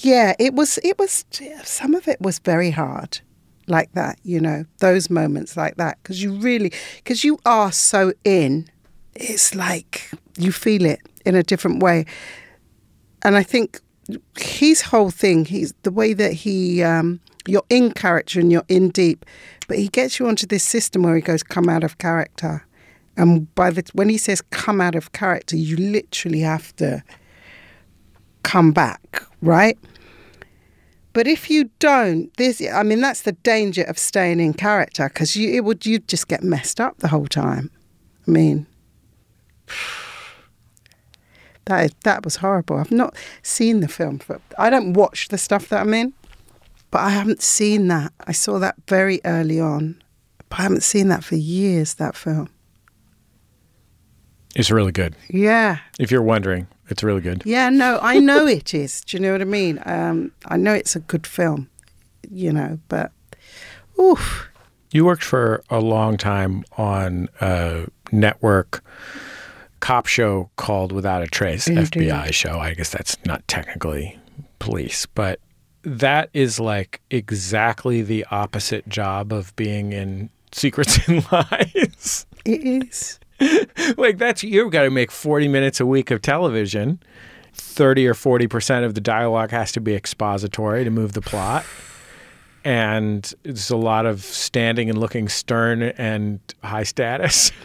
yeah, 0.02 0.34
it 0.38 0.54
was. 0.54 0.78
It 0.84 0.98
was. 0.98 1.24
Some 1.64 1.94
of 1.94 2.08
it 2.08 2.20
was 2.20 2.38
very 2.38 2.70
hard, 2.70 3.20
like 3.66 3.92
that. 3.92 4.18
You 4.22 4.40
know, 4.40 4.64
those 4.78 5.10
moments 5.10 5.56
like 5.56 5.76
that, 5.76 5.98
because 6.02 6.22
you 6.22 6.32
really, 6.32 6.72
because 6.96 7.24
you 7.24 7.38
are 7.44 7.72
so 7.72 8.12
in. 8.24 8.68
It's 9.14 9.54
like 9.54 10.10
you 10.36 10.52
feel 10.52 10.84
it 10.84 11.00
in 11.24 11.34
a 11.34 11.42
different 11.42 11.82
way, 11.82 12.06
and 13.22 13.36
I 13.36 13.42
think 13.42 13.80
his 14.38 14.80
whole 14.82 15.10
thing, 15.10 15.44
he's 15.44 15.74
the 15.82 15.90
way 15.90 16.12
that 16.14 16.32
he, 16.32 16.82
um, 16.82 17.20
you're 17.46 17.64
in 17.68 17.92
character 17.92 18.40
and 18.40 18.50
you're 18.50 18.64
in 18.68 18.90
deep, 18.90 19.24
but 19.66 19.78
he 19.78 19.88
gets 19.88 20.18
you 20.18 20.26
onto 20.26 20.46
this 20.46 20.64
system 20.64 21.02
where 21.02 21.14
he 21.14 21.20
goes, 21.20 21.42
come 21.42 21.68
out 21.68 21.84
of 21.84 21.98
character. 21.98 22.64
And 23.16 23.52
by 23.54 23.70
the 23.70 23.82
when 23.94 24.08
he 24.08 24.16
says 24.16 24.40
come 24.50 24.80
out 24.80 24.94
of 24.94 25.12
character, 25.12 25.56
you 25.56 25.76
literally 25.76 26.40
have 26.40 26.74
to 26.76 27.02
come 28.48 28.72
back, 28.72 29.22
right? 29.42 29.76
But 31.12 31.26
if 31.26 31.50
you 31.50 31.70
don't, 31.80 32.34
this 32.38 32.62
I 32.72 32.82
mean 32.82 33.02
that's 33.02 33.22
the 33.22 33.32
danger 33.32 33.82
of 33.82 33.98
staying 33.98 34.40
in 34.40 34.54
character 34.54 35.08
because 35.08 35.36
you 35.36 35.52
it 35.54 35.64
would 35.64 35.84
you 35.84 35.98
just 35.98 36.28
get 36.28 36.42
messed 36.42 36.80
up 36.80 36.96
the 36.98 37.08
whole 37.08 37.26
time. 37.26 37.70
I 38.26 38.30
mean, 38.30 38.66
that 41.66 41.84
is, 41.84 41.90
that 42.04 42.24
was 42.24 42.36
horrible. 42.36 42.76
I've 42.78 42.90
not 42.90 43.14
seen 43.42 43.80
the 43.80 43.88
film, 43.88 44.18
for, 44.18 44.40
I 44.56 44.70
don't 44.70 44.94
watch 44.94 45.28
the 45.28 45.38
stuff 45.38 45.68
that 45.68 45.80
I'm 45.80 45.92
in, 45.92 46.14
but 46.90 47.00
I 47.00 47.10
haven't 47.10 47.42
seen 47.42 47.88
that. 47.88 48.12
I 48.26 48.32
saw 48.32 48.58
that 48.60 48.76
very 48.88 49.20
early 49.26 49.60
on, 49.60 50.02
but 50.48 50.60
I 50.60 50.62
haven't 50.62 50.82
seen 50.82 51.08
that 51.08 51.22
for 51.22 51.36
years. 51.36 51.94
That 51.94 52.16
film. 52.16 52.48
It's 54.56 54.70
really 54.70 54.92
good. 54.92 55.14
Yeah. 55.28 55.78
If 55.98 56.10
you're 56.10 56.22
wondering, 56.22 56.66
it's 56.88 57.02
really 57.02 57.20
good. 57.20 57.42
Yeah, 57.44 57.70
no, 57.70 57.98
I 58.02 58.18
know 58.18 58.46
it 58.46 58.74
is. 58.74 59.00
Do 59.02 59.16
you 59.16 59.22
know 59.22 59.32
what 59.32 59.40
I 59.40 59.44
mean? 59.44 59.80
Um, 59.86 60.32
I 60.46 60.56
know 60.56 60.72
it's 60.74 60.96
a 60.96 61.00
good 61.00 61.26
film, 61.26 61.68
you 62.30 62.52
know, 62.52 62.78
but 62.88 63.12
oof. 64.00 64.48
You 64.90 65.04
worked 65.04 65.24
for 65.24 65.62
a 65.68 65.80
long 65.80 66.16
time 66.16 66.64
on 66.76 67.28
a 67.40 67.86
network 68.10 68.82
cop 69.80 70.06
show 70.06 70.50
called 70.56 70.92
Without 70.92 71.22
a 71.22 71.26
Trace. 71.26 71.68
FBI 71.68 72.32
show. 72.32 72.58
I 72.58 72.74
guess 72.74 72.90
that's 72.90 73.16
not 73.24 73.46
technically 73.48 74.18
police, 74.58 75.06
but 75.06 75.40
that 75.82 76.30
is 76.32 76.58
like 76.58 77.00
exactly 77.10 78.02
the 78.02 78.24
opposite 78.30 78.88
job 78.88 79.32
of 79.32 79.54
being 79.56 79.92
in 79.92 80.30
Secrets 80.52 81.06
and 81.06 81.24
Lies. 81.32 82.26
It 82.44 82.64
is. 82.64 83.18
like 83.96 84.18
that's 84.18 84.42
you've 84.42 84.72
got 84.72 84.82
to 84.82 84.90
make 84.90 85.10
40 85.10 85.48
minutes 85.48 85.80
a 85.80 85.86
week 85.86 86.10
of 86.10 86.22
television. 86.22 87.00
30 87.54 88.06
or 88.06 88.14
40% 88.14 88.84
of 88.84 88.94
the 88.94 89.00
dialogue 89.00 89.50
has 89.50 89.72
to 89.72 89.80
be 89.80 89.94
expository 89.94 90.84
to 90.84 90.90
move 90.90 91.12
the 91.12 91.20
plot. 91.20 91.64
And 92.64 93.32
it's 93.44 93.70
a 93.70 93.76
lot 93.76 94.06
of 94.06 94.22
standing 94.22 94.88
and 94.90 94.98
looking 94.98 95.28
stern 95.28 95.82
and 95.82 96.40
high 96.62 96.84
status. 96.84 97.52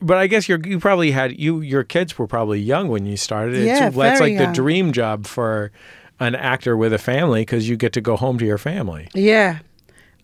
But 0.00 0.18
i 0.18 0.26
guess 0.26 0.50
you're, 0.50 0.60
you 0.66 0.78
probably 0.80 1.12
had 1.12 1.38
you 1.38 1.62
your 1.62 1.82
kids 1.82 2.18
were 2.18 2.26
probably 2.26 2.60
young 2.60 2.88
when 2.88 3.06
you 3.06 3.16
started. 3.16 3.54
It's, 3.54 3.66
Yeah, 3.66 3.88
that's 3.88 4.20
very 4.20 4.36
like 4.36 4.46
the 4.46 4.52
dream 4.52 4.92
job 4.92 5.24
for 5.24 5.72
an 6.20 6.34
actor 6.34 6.76
with 6.76 6.92
a 6.92 6.98
family 6.98 7.40
because 7.40 7.70
you 7.70 7.76
get 7.76 7.94
to 7.94 8.02
go 8.02 8.16
home 8.16 8.36
to 8.38 8.44
your 8.44 8.58
family. 8.58 9.08
Yeah. 9.14 9.60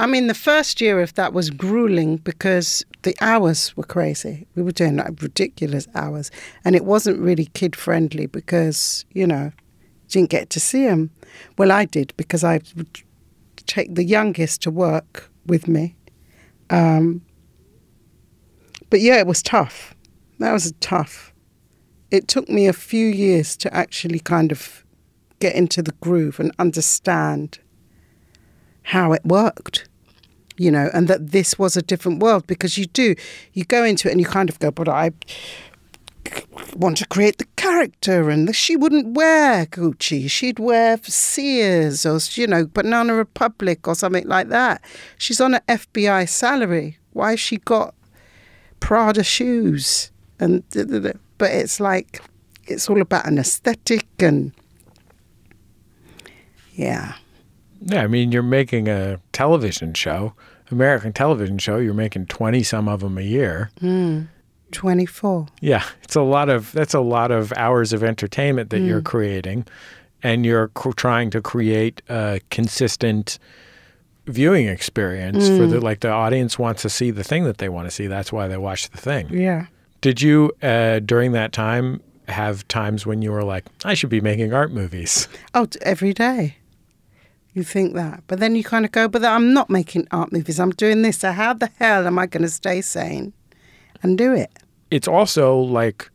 I 0.01 0.07
mean, 0.07 0.29
the 0.29 0.35
first 0.35 0.81
year 0.81 1.03
of 1.03 1.13
that 1.17 1.35
was 1.35 1.51
grueling 1.51 2.17
because 2.17 2.83
the 3.03 3.15
hours 3.21 3.77
were 3.77 3.85
crazy. 3.85 4.47
We 4.55 4.63
were 4.63 4.73
doing 4.73 4.97
like 4.97 5.21
ridiculous 5.21 5.87
hours, 5.95 6.31
and 6.65 6.75
it 6.75 6.87
wasn't 6.87 7.21
really 7.21 7.45
kid 7.53 7.77
friendly 7.77 8.25
because 8.25 9.05
you 9.13 9.27
know, 9.27 9.53
didn't 10.09 10.31
get 10.31 10.49
to 10.51 10.61
see 10.61 10.87
them. 10.87 11.11
Well, 11.59 11.71
I 11.71 11.85
did 11.85 12.15
because 12.17 12.43
I 12.43 12.61
would 12.77 13.03
take 13.67 13.95
the 13.95 14.03
youngest 14.03 14.63
to 14.63 14.71
work 14.71 15.31
with 15.45 15.69
me. 15.69 15.97
Um, 16.71 17.21
but 18.89 19.03
yeah, 19.03 19.19
it 19.19 19.27
was 19.27 19.43
tough. 19.43 19.95
That 20.39 20.53
was 20.53 20.73
tough. 20.81 21.35
It 22.11 22.27
took 22.27 22.49
me 22.49 22.67
a 22.67 22.73
few 22.73 23.07
years 23.07 23.55
to 23.59 23.75
actually 23.75 24.21
kind 24.21 24.51
of 24.51 24.83
get 25.41 25.55
into 25.55 25.83
the 25.83 25.93
groove 26.01 26.41
and 26.41 26.53
understand 26.59 27.59
how 28.83 29.13
it 29.13 29.25
worked 29.27 29.89
you 30.61 30.71
know 30.71 30.91
and 30.93 31.09
that 31.09 31.31
this 31.31 31.59
was 31.59 31.75
a 31.75 31.81
different 31.81 32.23
world 32.23 32.47
because 32.47 32.77
you 32.77 32.85
do 32.85 33.15
you 33.55 33.65
go 33.65 33.83
into 33.83 34.09
it 34.09 34.11
and 34.11 34.21
you 34.21 34.27
kind 34.27 34.51
of 34.51 34.59
go 34.59 34.71
but 34.71 34.89
i 34.89 35.11
want 36.77 36.99
to 36.99 37.07
create 37.07 37.39
the 37.39 37.47
character 37.57 38.29
and 38.29 38.47
the, 38.47 38.53
she 38.53 38.77
wouldn't 38.77 39.15
wear 39.15 39.67
gucci. 39.67 40.31
She'd 40.31 40.59
wear 40.59 40.99
sears 41.03 42.05
or 42.05 42.21
you 42.33 42.47
know 42.47 42.67
banana 42.67 43.15
republic 43.15 43.89
or 43.89 43.95
something 43.95 44.29
like 44.29 44.49
that. 44.49 44.83
She's 45.19 45.41
on 45.41 45.55
an 45.55 45.63
fbi 45.67 46.29
salary. 46.29 46.99
Why 47.15 47.31
has 47.31 47.41
she 47.41 47.57
got 47.57 47.95
prada 48.79 49.25
shoes? 49.25 50.13
And 50.39 50.63
but 51.39 51.51
it's 51.51 51.81
like 51.81 52.23
it's 52.67 52.89
all 52.89 53.01
about 53.01 53.27
an 53.27 53.39
aesthetic 53.39 54.07
and 54.21 54.53
yeah. 56.75 57.15
Yeah, 57.83 58.03
I 58.03 58.07
mean, 58.09 58.31
you're 58.31 58.43
making 58.43 58.89
a 58.89 59.19
television 59.33 59.95
show, 59.95 60.35
American 60.71 61.13
television 61.13 61.59
show. 61.59 61.79
You're 61.79 61.95
making 61.95 62.27
twenty 62.27 62.63
some 62.63 62.89
of 62.89 63.01
them 63.01 63.19
a 63.19 63.23
year. 63.23 63.71
mm. 63.81 64.29
24 64.73 65.49
Yeah, 65.61 65.83
it's 66.05 66.15
a 66.15 66.21
lot 66.23 66.49
of 66.49 66.71
that's 66.73 66.95
a 66.95 67.01
lot 67.01 67.33
of 67.33 67.53
hours 67.57 67.93
of 67.93 68.05
entertainment 68.05 68.71
that 68.71 68.79
you're 68.79 69.01
Mm. 69.01 69.05
creating, 69.05 69.67
and 70.23 70.47
you're 70.47 70.69
cr- 70.69 70.93
trying 70.93 71.31
to 71.31 71.41
create 71.43 72.03
a 72.09 72.41
consistent 72.51 73.39
viewing 74.27 74.69
experience 74.69 75.49
for 75.49 75.67
Mm. 75.67 75.71
the 75.71 75.81
like 75.81 76.01
the 76.01 76.11
audience 76.11 76.57
wants 76.57 76.83
to 76.83 76.89
see 76.89 77.11
the 77.11 77.25
thing 77.25 77.43
that 77.45 77.59
they 77.59 77.69
want 77.69 77.89
to 77.89 77.91
see. 77.91 78.07
That's 78.07 78.33
why 78.33 78.47
they 78.47 78.57
watch 78.57 78.89
the 78.91 78.99
thing. 78.99 79.27
Yeah. 79.31 79.67
Did 80.03 80.23
you 80.23 80.53
uh, 80.63 81.01
during 81.01 81.33
that 81.33 81.51
time 81.53 82.01
have 82.29 82.67
times 82.69 83.05
when 83.05 83.23
you 83.23 83.33
were 83.33 83.43
like, 83.43 83.65
I 83.85 83.95
should 83.95 84.09
be 84.11 84.21
making 84.21 84.53
art 84.55 84.71
movies? 84.73 85.27
Oh, 85.53 85.67
every 85.83 86.13
day. 86.15 86.59
You 87.53 87.65
think 87.65 87.95
that. 87.95 88.23
But 88.27 88.39
then 88.39 88.55
you 88.55 88.63
kind 88.63 88.85
of 88.85 88.93
go, 88.93 89.09
but 89.09 89.25
I'm 89.25 89.53
not 89.53 89.71
making 89.71 90.07
art 90.13 90.33
movies. 90.33 90.61
I'm 90.61 90.71
doing 90.71 91.03
this. 91.03 91.19
So 91.19 91.33
how 91.33 91.53
the 91.53 91.71
hell 91.79 92.07
am 92.07 92.19
I 92.19 92.27
going 92.27 92.43
to 92.43 92.49
stay 92.49 92.81
sane 92.81 93.33
and 94.03 94.17
do 94.17 94.33
it? 94.33 94.51
It's 94.91 95.09
also 95.09 95.57
like 95.57 96.11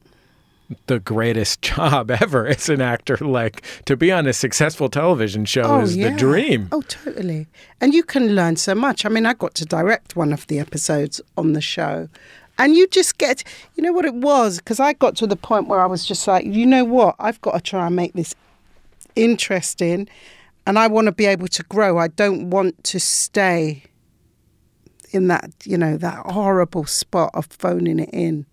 the 0.87 0.99
greatest 0.99 1.61
job 1.61 2.09
ever 2.09 2.47
as 2.47 2.69
an 2.69 2.81
actor. 2.81 3.17
Like 3.17 3.63
to 3.85 3.97
be 3.97 4.11
on 4.11 4.27
a 4.27 4.33
successful 4.33 4.89
television 4.89 5.45
show 5.45 5.63
oh, 5.63 5.81
is 5.81 5.95
the 5.95 6.11
dream. 6.11 6.69
Oh, 6.71 6.81
totally. 6.81 7.47
And 7.81 7.93
you 7.93 8.03
can 8.03 8.35
learn 8.35 8.55
so 8.55 8.73
much. 8.73 9.05
I 9.05 9.09
mean, 9.09 9.25
I 9.25 9.33
got 9.33 9.53
to 9.55 9.65
direct 9.65 10.15
one 10.15 10.31
of 10.31 10.47
the 10.47 10.59
episodes 10.59 11.21
on 11.37 11.53
the 11.53 11.61
show. 11.61 12.09
And 12.57 12.75
you 12.75 12.87
just 12.87 13.17
get, 13.17 13.43
you 13.75 13.83
know 13.83 13.91
what 13.91 14.05
it 14.05 14.13
was? 14.13 14.59
Because 14.59 14.79
I 14.79 14.93
got 14.93 15.17
to 15.17 15.27
the 15.27 15.35
point 15.35 15.67
where 15.67 15.81
I 15.81 15.85
was 15.85 16.05
just 16.05 16.25
like, 16.27 16.45
you 16.45 16.65
know 16.65 16.85
what? 16.85 17.15
I've 17.19 17.41
got 17.41 17.55
to 17.55 17.61
try 17.61 17.87
and 17.87 17.95
make 17.95 18.13
this 18.13 18.33
interesting. 19.15 20.07
And 20.65 20.79
I 20.79 20.87
want 20.87 21.05
to 21.05 21.11
be 21.11 21.25
able 21.25 21.47
to 21.49 21.63
grow. 21.63 21.97
I 21.97 22.07
don't 22.07 22.49
want 22.49 22.83
to 22.85 22.99
stay 22.99 23.83
in 25.11 25.27
that, 25.27 25.51
you 25.63 25.77
know, 25.77 25.97
that 25.97 26.25
horrible 26.25 26.85
spot 26.85 27.31
of 27.33 27.45
phoning 27.45 27.99
it 27.99 28.09
in. 28.11 28.45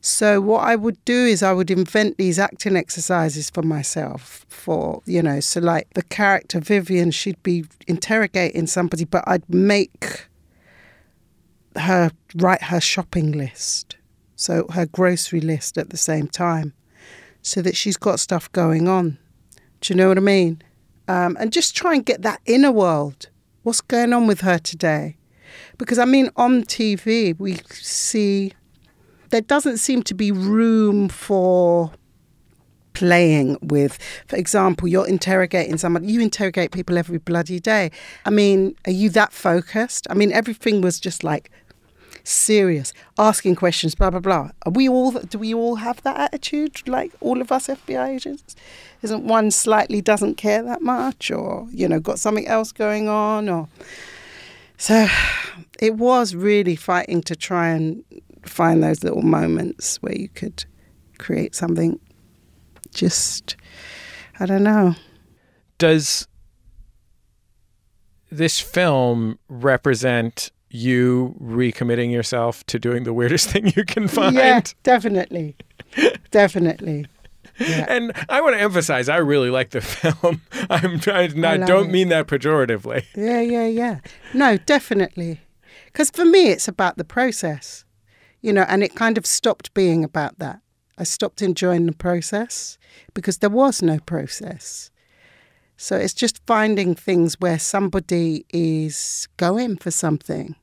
So 0.00 0.40
what 0.40 0.64
I 0.64 0.74
would 0.74 1.02
do 1.04 1.26
is 1.26 1.44
I 1.44 1.52
would 1.52 1.70
invent 1.70 2.18
these 2.18 2.38
acting 2.38 2.76
exercises 2.76 3.50
for 3.50 3.62
myself 3.62 4.44
for, 4.48 5.00
you 5.06 5.22
know, 5.22 5.38
so 5.38 5.60
like 5.60 5.94
the 5.94 6.02
character 6.02 6.58
Vivian, 6.58 7.12
she'd 7.12 7.40
be 7.44 7.64
interrogating 7.86 8.66
somebody, 8.66 9.04
but 9.04 9.22
I'd 9.28 9.48
make 9.48 10.26
her 11.76 12.10
write 12.34 12.64
her 12.64 12.80
shopping 12.80 13.30
list. 13.30 13.96
So 14.34 14.66
her 14.72 14.86
grocery 14.86 15.40
list 15.40 15.78
at 15.78 15.90
the 15.90 15.96
same 15.96 16.26
time. 16.26 16.72
So 17.42 17.62
that 17.62 17.76
she's 17.76 17.96
got 17.96 18.18
stuff 18.18 18.50
going 18.50 18.88
on. 18.88 19.18
Do 19.80 19.92
you 19.92 19.96
know 19.96 20.08
what 20.08 20.18
I 20.18 20.20
mean? 20.20 20.62
Um, 21.08 21.36
and 21.40 21.52
just 21.52 21.74
try 21.74 21.94
and 21.94 22.04
get 22.04 22.22
that 22.22 22.40
inner 22.46 22.72
world. 22.72 23.28
What's 23.62 23.80
going 23.80 24.12
on 24.12 24.26
with 24.26 24.40
her 24.40 24.58
today? 24.58 25.16
Because 25.78 25.98
I 25.98 26.04
mean, 26.04 26.30
on 26.36 26.62
TV, 26.62 27.38
we 27.38 27.60
see 27.70 28.52
there 29.30 29.40
doesn't 29.40 29.78
seem 29.78 30.02
to 30.04 30.14
be 30.14 30.30
room 30.30 31.08
for 31.08 31.92
playing 32.94 33.58
with. 33.62 33.98
For 34.26 34.36
example, 34.36 34.86
you're 34.88 35.08
interrogating 35.08 35.78
someone, 35.78 36.08
you 36.08 36.20
interrogate 36.20 36.70
people 36.72 36.98
every 36.98 37.18
bloody 37.18 37.58
day. 37.58 37.90
I 38.24 38.30
mean, 38.30 38.76
are 38.86 38.92
you 38.92 39.10
that 39.10 39.32
focused? 39.32 40.06
I 40.10 40.14
mean, 40.14 40.32
everything 40.32 40.80
was 40.80 41.00
just 41.00 41.24
like 41.24 41.50
serious, 42.24 42.92
asking 43.18 43.56
questions, 43.56 43.94
blah, 43.94 44.10
blah, 44.10 44.20
blah. 44.20 44.50
Are 44.64 44.72
we 44.72 44.88
all, 44.88 45.12
do 45.12 45.38
we 45.38 45.54
all 45.54 45.76
have 45.76 46.02
that 46.02 46.18
attitude? 46.18 46.86
Like 46.88 47.12
all 47.20 47.40
of 47.40 47.52
us 47.52 47.66
FBI 47.66 48.16
agents? 48.16 48.56
Isn't 49.02 49.24
one 49.24 49.50
slightly 49.50 50.00
doesn't 50.00 50.36
care 50.36 50.62
that 50.62 50.82
much 50.82 51.30
or, 51.30 51.66
you 51.70 51.88
know, 51.88 52.00
got 52.00 52.18
something 52.18 52.46
else 52.46 52.72
going 52.72 53.08
on 53.08 53.48
or. 53.48 53.68
So 54.78 55.06
it 55.78 55.94
was 55.94 56.34
really 56.34 56.76
fighting 56.76 57.22
to 57.22 57.36
try 57.36 57.68
and 57.68 58.04
find 58.44 58.82
those 58.82 59.04
little 59.04 59.22
moments 59.22 59.96
where 60.02 60.16
you 60.16 60.28
could 60.28 60.64
create 61.18 61.54
something 61.54 62.00
just, 62.92 63.56
I 64.40 64.46
don't 64.46 64.64
know. 64.64 64.94
Does 65.78 66.26
this 68.30 68.60
film 68.60 69.38
represent 69.48 70.50
you 70.72 71.36
recommitting 71.42 72.10
yourself 72.10 72.64
to 72.66 72.78
doing 72.78 73.04
the 73.04 73.12
weirdest 73.12 73.50
thing 73.52 73.72
you 73.76 73.84
can 73.84 74.08
find? 74.08 74.34
Yeah, 74.36 74.60
definitely. 74.82 75.56
definitely. 76.30 77.06
Yeah. 77.58 77.84
And 77.88 78.12
I 78.28 78.40
want 78.40 78.56
to 78.56 78.60
emphasize, 78.62 79.08
I 79.08 79.18
really 79.18 79.50
like 79.50 79.70
the 79.70 79.80
film. 79.82 80.40
I'm 80.70 80.98
trying. 81.00 81.44
I 81.44 81.56
love 81.56 81.68
don't 81.68 81.88
it. 81.88 81.92
mean 81.92 82.08
that 82.08 82.26
pejoratively. 82.26 83.04
Yeah, 83.14 83.40
yeah, 83.40 83.66
yeah. 83.66 84.00
No, 84.32 84.56
definitely. 84.56 85.40
Because 85.86 86.10
for 86.10 86.24
me, 86.24 86.48
it's 86.48 86.68
about 86.68 86.96
the 86.96 87.04
process, 87.04 87.84
you 88.40 88.52
know, 88.52 88.64
and 88.68 88.82
it 88.82 88.94
kind 88.94 89.18
of 89.18 89.26
stopped 89.26 89.74
being 89.74 90.02
about 90.02 90.38
that. 90.38 90.60
I 90.96 91.04
stopped 91.04 91.42
enjoying 91.42 91.86
the 91.86 91.92
process 91.92 92.78
because 93.12 93.38
there 93.38 93.50
was 93.50 93.82
no 93.82 93.98
process. 93.98 94.90
So 95.76 95.96
it's 95.96 96.14
just 96.14 96.40
finding 96.46 96.94
things 96.94 97.36
where 97.40 97.58
somebody 97.58 98.46
is 98.52 99.28
going 99.36 99.76
for 99.78 99.90
something 99.90 100.54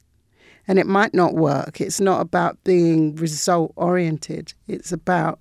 and 0.69 0.77
it 0.77 0.85
might 0.85 1.15
not 1.15 1.33
work. 1.33 1.81
It's 1.81 1.99
not 1.99 2.21
about 2.21 2.63
being 2.63 3.15
result 3.15 3.73
oriented, 3.75 4.53
it's 4.67 4.91
about 4.91 5.39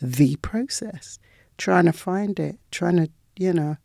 the 0.00 0.36
process, 0.36 1.18
trying 1.58 1.84
to 1.84 1.92
find 1.92 2.40
it, 2.40 2.58
trying 2.70 2.96
to, 2.96 3.10
you 3.36 3.52
know, 3.52 3.76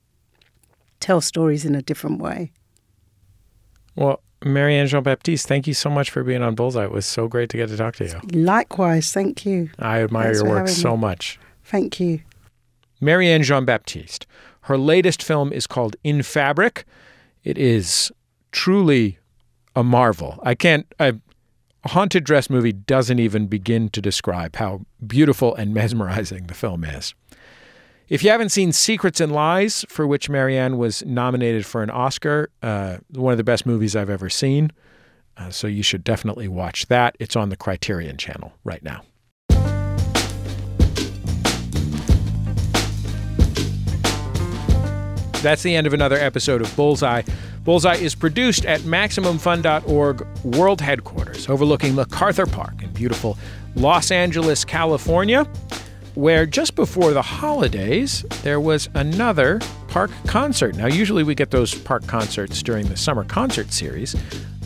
tell 1.02 1.20
stories 1.20 1.66
in 1.66 1.76
a 1.76 1.82
different 1.82 2.22
way. 2.22 2.54
Well, 3.96 4.22
Marianne 4.46 4.88
Jean 4.88 5.04
Baptiste, 5.04 5.48
thank 5.48 5.68
you 5.68 5.74
so 5.74 5.90
much 5.90 6.10
for 6.10 6.24
being 6.24 6.42
on 6.42 6.56
Bullseye. 6.56 6.86
It 6.86 6.92
was 6.92 7.06
so 7.06 7.28
great 7.28 7.50
to 7.50 7.58
get 7.58 7.68
to 7.68 7.78
talk 7.78 7.96
to 7.98 8.06
you. 8.06 8.42
Likewise, 8.42 9.12
thank 9.12 9.46
you. 9.46 9.70
I 9.80 10.02
admire 10.02 10.34
Thanks 10.34 10.42
your 10.42 10.50
work 10.50 10.68
so 10.70 10.96
me. 10.96 11.02
much. 11.02 11.40
Thank 11.66 12.00
you. 12.00 12.22
Marianne 13.02 13.44
Jean 13.44 13.66
Baptiste. 13.66 14.26
Her 14.62 14.78
latest 14.78 15.22
film 15.22 15.52
is 15.52 15.68
called 15.68 15.98
In 16.06 16.24
Fabric. 16.24 16.86
It 17.44 17.58
is 17.58 18.14
truly 18.54 19.18
a 19.76 19.84
marvel. 19.84 20.40
I 20.44 20.56
can't. 20.56 20.86
I, 21.00 21.14
a 21.86 21.90
haunted 21.90 22.24
dress 22.24 22.50
movie 22.50 22.72
doesn't 22.72 23.20
even 23.20 23.48
begin 23.48 23.90
to 23.90 24.02
describe 24.02 24.56
how 24.56 24.86
beautiful 25.06 25.54
and 25.56 25.74
mesmerizing 25.74 26.48
the 26.48 26.54
film 26.54 26.84
is. 26.84 27.14
If 28.10 28.24
you 28.24 28.30
haven't 28.30 28.50
seen 28.50 28.72
Secrets 28.72 29.20
and 29.20 29.32
Lies, 29.32 29.86
for 29.90 30.06
which 30.06 30.30
Marianne 30.30 30.78
was 30.78 31.04
nominated 31.06 31.66
for 31.66 31.84
an 31.84 31.90
Oscar, 31.90 32.50
uh, 32.62 32.98
one 33.12 33.32
of 33.32 33.38
the 33.38 33.44
best 33.44 33.66
movies 33.66 33.96
I've 33.96 34.10
ever 34.10 34.30
seen. 34.30 34.72
Uh, 35.36 35.50
so 35.50 35.68
you 35.68 35.82
should 35.82 36.04
definitely 36.04 36.48
watch 36.48 36.86
that. 36.88 37.16
It's 37.20 37.36
on 37.36 37.50
the 37.50 37.58
Criterion 37.58 38.18
channel 38.18 38.54
right 38.64 38.84
now. 38.84 39.04
That's 45.42 45.64
the 45.64 45.76
end 45.76 45.88
of 45.88 45.94
another 45.94 46.16
episode 46.16 46.62
of 46.62 46.74
Bullseye. 46.76 47.24
Bullseye 47.64 47.96
is 47.96 48.14
produced 48.14 48.66
at 48.66 48.82
MaximumFun.org 48.82 50.28
World 50.44 50.82
Headquarters, 50.82 51.48
overlooking 51.48 51.96
MacArthur 51.96 52.46
Park 52.46 52.84
in 52.84 52.92
beautiful 52.92 53.38
Los 53.76 54.12
Angeles, 54.12 54.66
California, 54.66 55.46
where 56.16 56.46
just 56.46 56.76
before 56.76 57.14
the 57.14 57.22
holidays, 57.22 58.24
there 58.44 58.60
was 58.60 58.90
another 58.96 59.62
park 59.88 60.12
concert. 60.28 60.76
Now, 60.76 60.88
usually 60.88 61.24
we 61.24 61.36
get 61.36 61.52
those 61.52 61.74
park 61.74 62.06
concerts 62.06 62.62
during 62.62 62.88
the 62.88 62.98
summer 62.98 63.24
concert 63.24 63.72
series. 63.72 64.14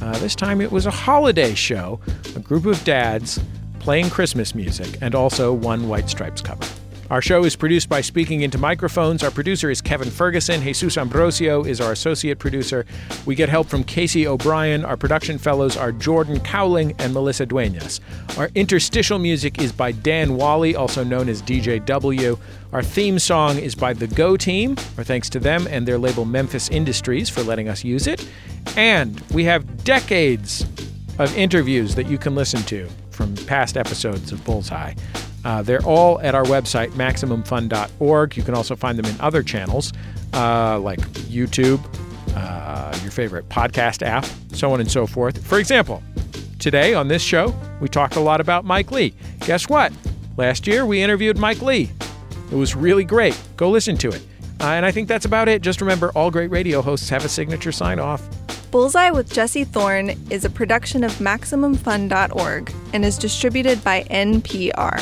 Uh, 0.01 0.17
this 0.17 0.35
time 0.35 0.59
it 0.59 0.71
was 0.71 0.87
a 0.87 0.91
holiday 0.91 1.53
show, 1.53 1.99
a 2.35 2.39
group 2.39 2.65
of 2.65 2.83
dads 2.83 3.39
playing 3.79 4.09
Christmas 4.09 4.55
music, 4.55 4.97
and 5.01 5.13
also 5.13 5.53
one 5.53 5.87
White 5.87 6.09
Stripes 6.09 6.41
cover. 6.41 6.65
Our 7.09 7.21
show 7.21 7.45
is 7.45 7.55
produced 7.55 7.87
by 7.87 8.01
Speaking 8.01 8.41
Into 8.41 8.57
Microphones. 8.57 9.23
Our 9.23 9.31
producer 9.31 9.69
is 9.69 9.79
Kevin 9.79 10.09
Ferguson. 10.09 10.61
Jesus 10.61 10.97
Ambrosio 10.97 11.63
is 11.63 11.79
our 11.79 11.93
associate 11.93 12.37
producer. 12.37 12.85
We 13.25 13.33
get 13.33 13.47
help 13.47 13.67
from 13.67 13.85
Casey 13.85 14.27
O'Brien. 14.27 14.83
Our 14.83 14.97
production 14.97 15.37
fellows 15.37 15.77
are 15.77 15.93
Jordan 15.93 16.41
Cowling 16.41 16.95
and 16.99 17.13
Melissa 17.13 17.45
Duenas. 17.45 18.01
Our 18.37 18.49
interstitial 18.55 19.19
music 19.19 19.61
is 19.61 19.71
by 19.71 19.93
Dan 19.93 20.35
Wally, 20.35 20.75
also 20.75 21.05
known 21.05 21.29
as 21.29 21.41
DJW. 21.43 22.37
Our 22.73 22.83
theme 22.83 23.19
song 23.19 23.57
is 23.57 23.73
by 23.73 23.93
the 23.93 24.07
Go 24.07 24.35
Team. 24.35 24.75
Our 24.97 25.05
thanks 25.05 25.29
to 25.29 25.39
them 25.39 25.65
and 25.69 25.87
their 25.87 25.97
label 25.97 26.25
Memphis 26.25 26.67
Industries 26.67 27.29
for 27.29 27.41
letting 27.41 27.69
us 27.69 27.85
use 27.85 28.07
it. 28.07 28.27
And 28.75 29.17
we 29.31 29.45
have 29.45 29.85
decades 29.85 30.65
of 31.19 31.33
interviews 31.37 31.95
that 31.95 32.07
you 32.07 32.17
can 32.17 32.35
listen 32.35 32.63
to 32.63 32.89
from 33.11 33.33
past 33.47 33.77
episodes 33.77 34.33
of 34.33 34.43
Bullseye. 34.43 34.93
Uh, 35.47 35.61
they're 35.61 35.83
all 35.85 36.19
at 36.19 36.35
our 36.35 36.43
website, 36.43 36.89
MaximumFun.org. 36.89 38.35
You 38.35 38.43
can 38.43 38.53
also 38.53 38.75
find 38.75 38.99
them 38.99 39.05
in 39.05 39.17
other 39.21 39.41
channels 39.41 39.93
uh, 40.33 40.77
like 40.77 40.99
YouTube, 41.29 41.79
uh, 42.35 42.93
your 43.01 43.11
favorite 43.11 43.47
podcast 43.47 44.05
app, 44.05 44.25
so 44.51 44.73
on 44.73 44.81
and 44.81 44.91
so 44.91 45.07
forth. 45.07 45.41
For 45.47 45.57
example, 45.57 46.03
today 46.59 46.93
on 46.93 47.07
this 47.07 47.21
show, 47.21 47.55
we 47.79 47.87
talked 47.87 48.17
a 48.17 48.19
lot 48.19 48.41
about 48.41 48.65
Mike 48.65 48.91
Leigh. 48.91 49.13
Guess 49.45 49.69
what? 49.69 49.93
Last 50.35 50.67
year, 50.67 50.85
we 50.85 51.01
interviewed 51.01 51.37
Mike 51.37 51.61
Leigh. 51.61 51.89
It 52.51 52.55
was 52.55 52.75
really 52.75 53.05
great. 53.05 53.39
Go 53.55 53.69
listen 53.69 53.95
to 53.99 54.09
it. 54.09 54.21
Uh, 54.59 54.65
and 54.71 54.85
I 54.85 54.91
think 54.91 55.07
that's 55.07 55.25
about 55.25 55.47
it. 55.47 55.61
Just 55.61 55.79
remember, 55.79 56.11
all 56.11 56.29
great 56.29 56.51
radio 56.51 56.81
hosts 56.81 57.07
have 57.07 57.23
a 57.23 57.29
signature 57.29 57.71
sign 57.71 57.99
off. 57.99 58.21
Bullseye 58.69 59.11
with 59.11 59.31
Jesse 59.31 59.63
Thorn 59.63 60.09
is 60.29 60.43
a 60.43 60.49
production 60.49 61.05
of 61.05 61.11
MaximumFun.org 61.13 62.73
and 62.91 63.05
is 63.05 63.17
distributed 63.17 63.81
by 63.81 64.03
NPR. 64.11 65.01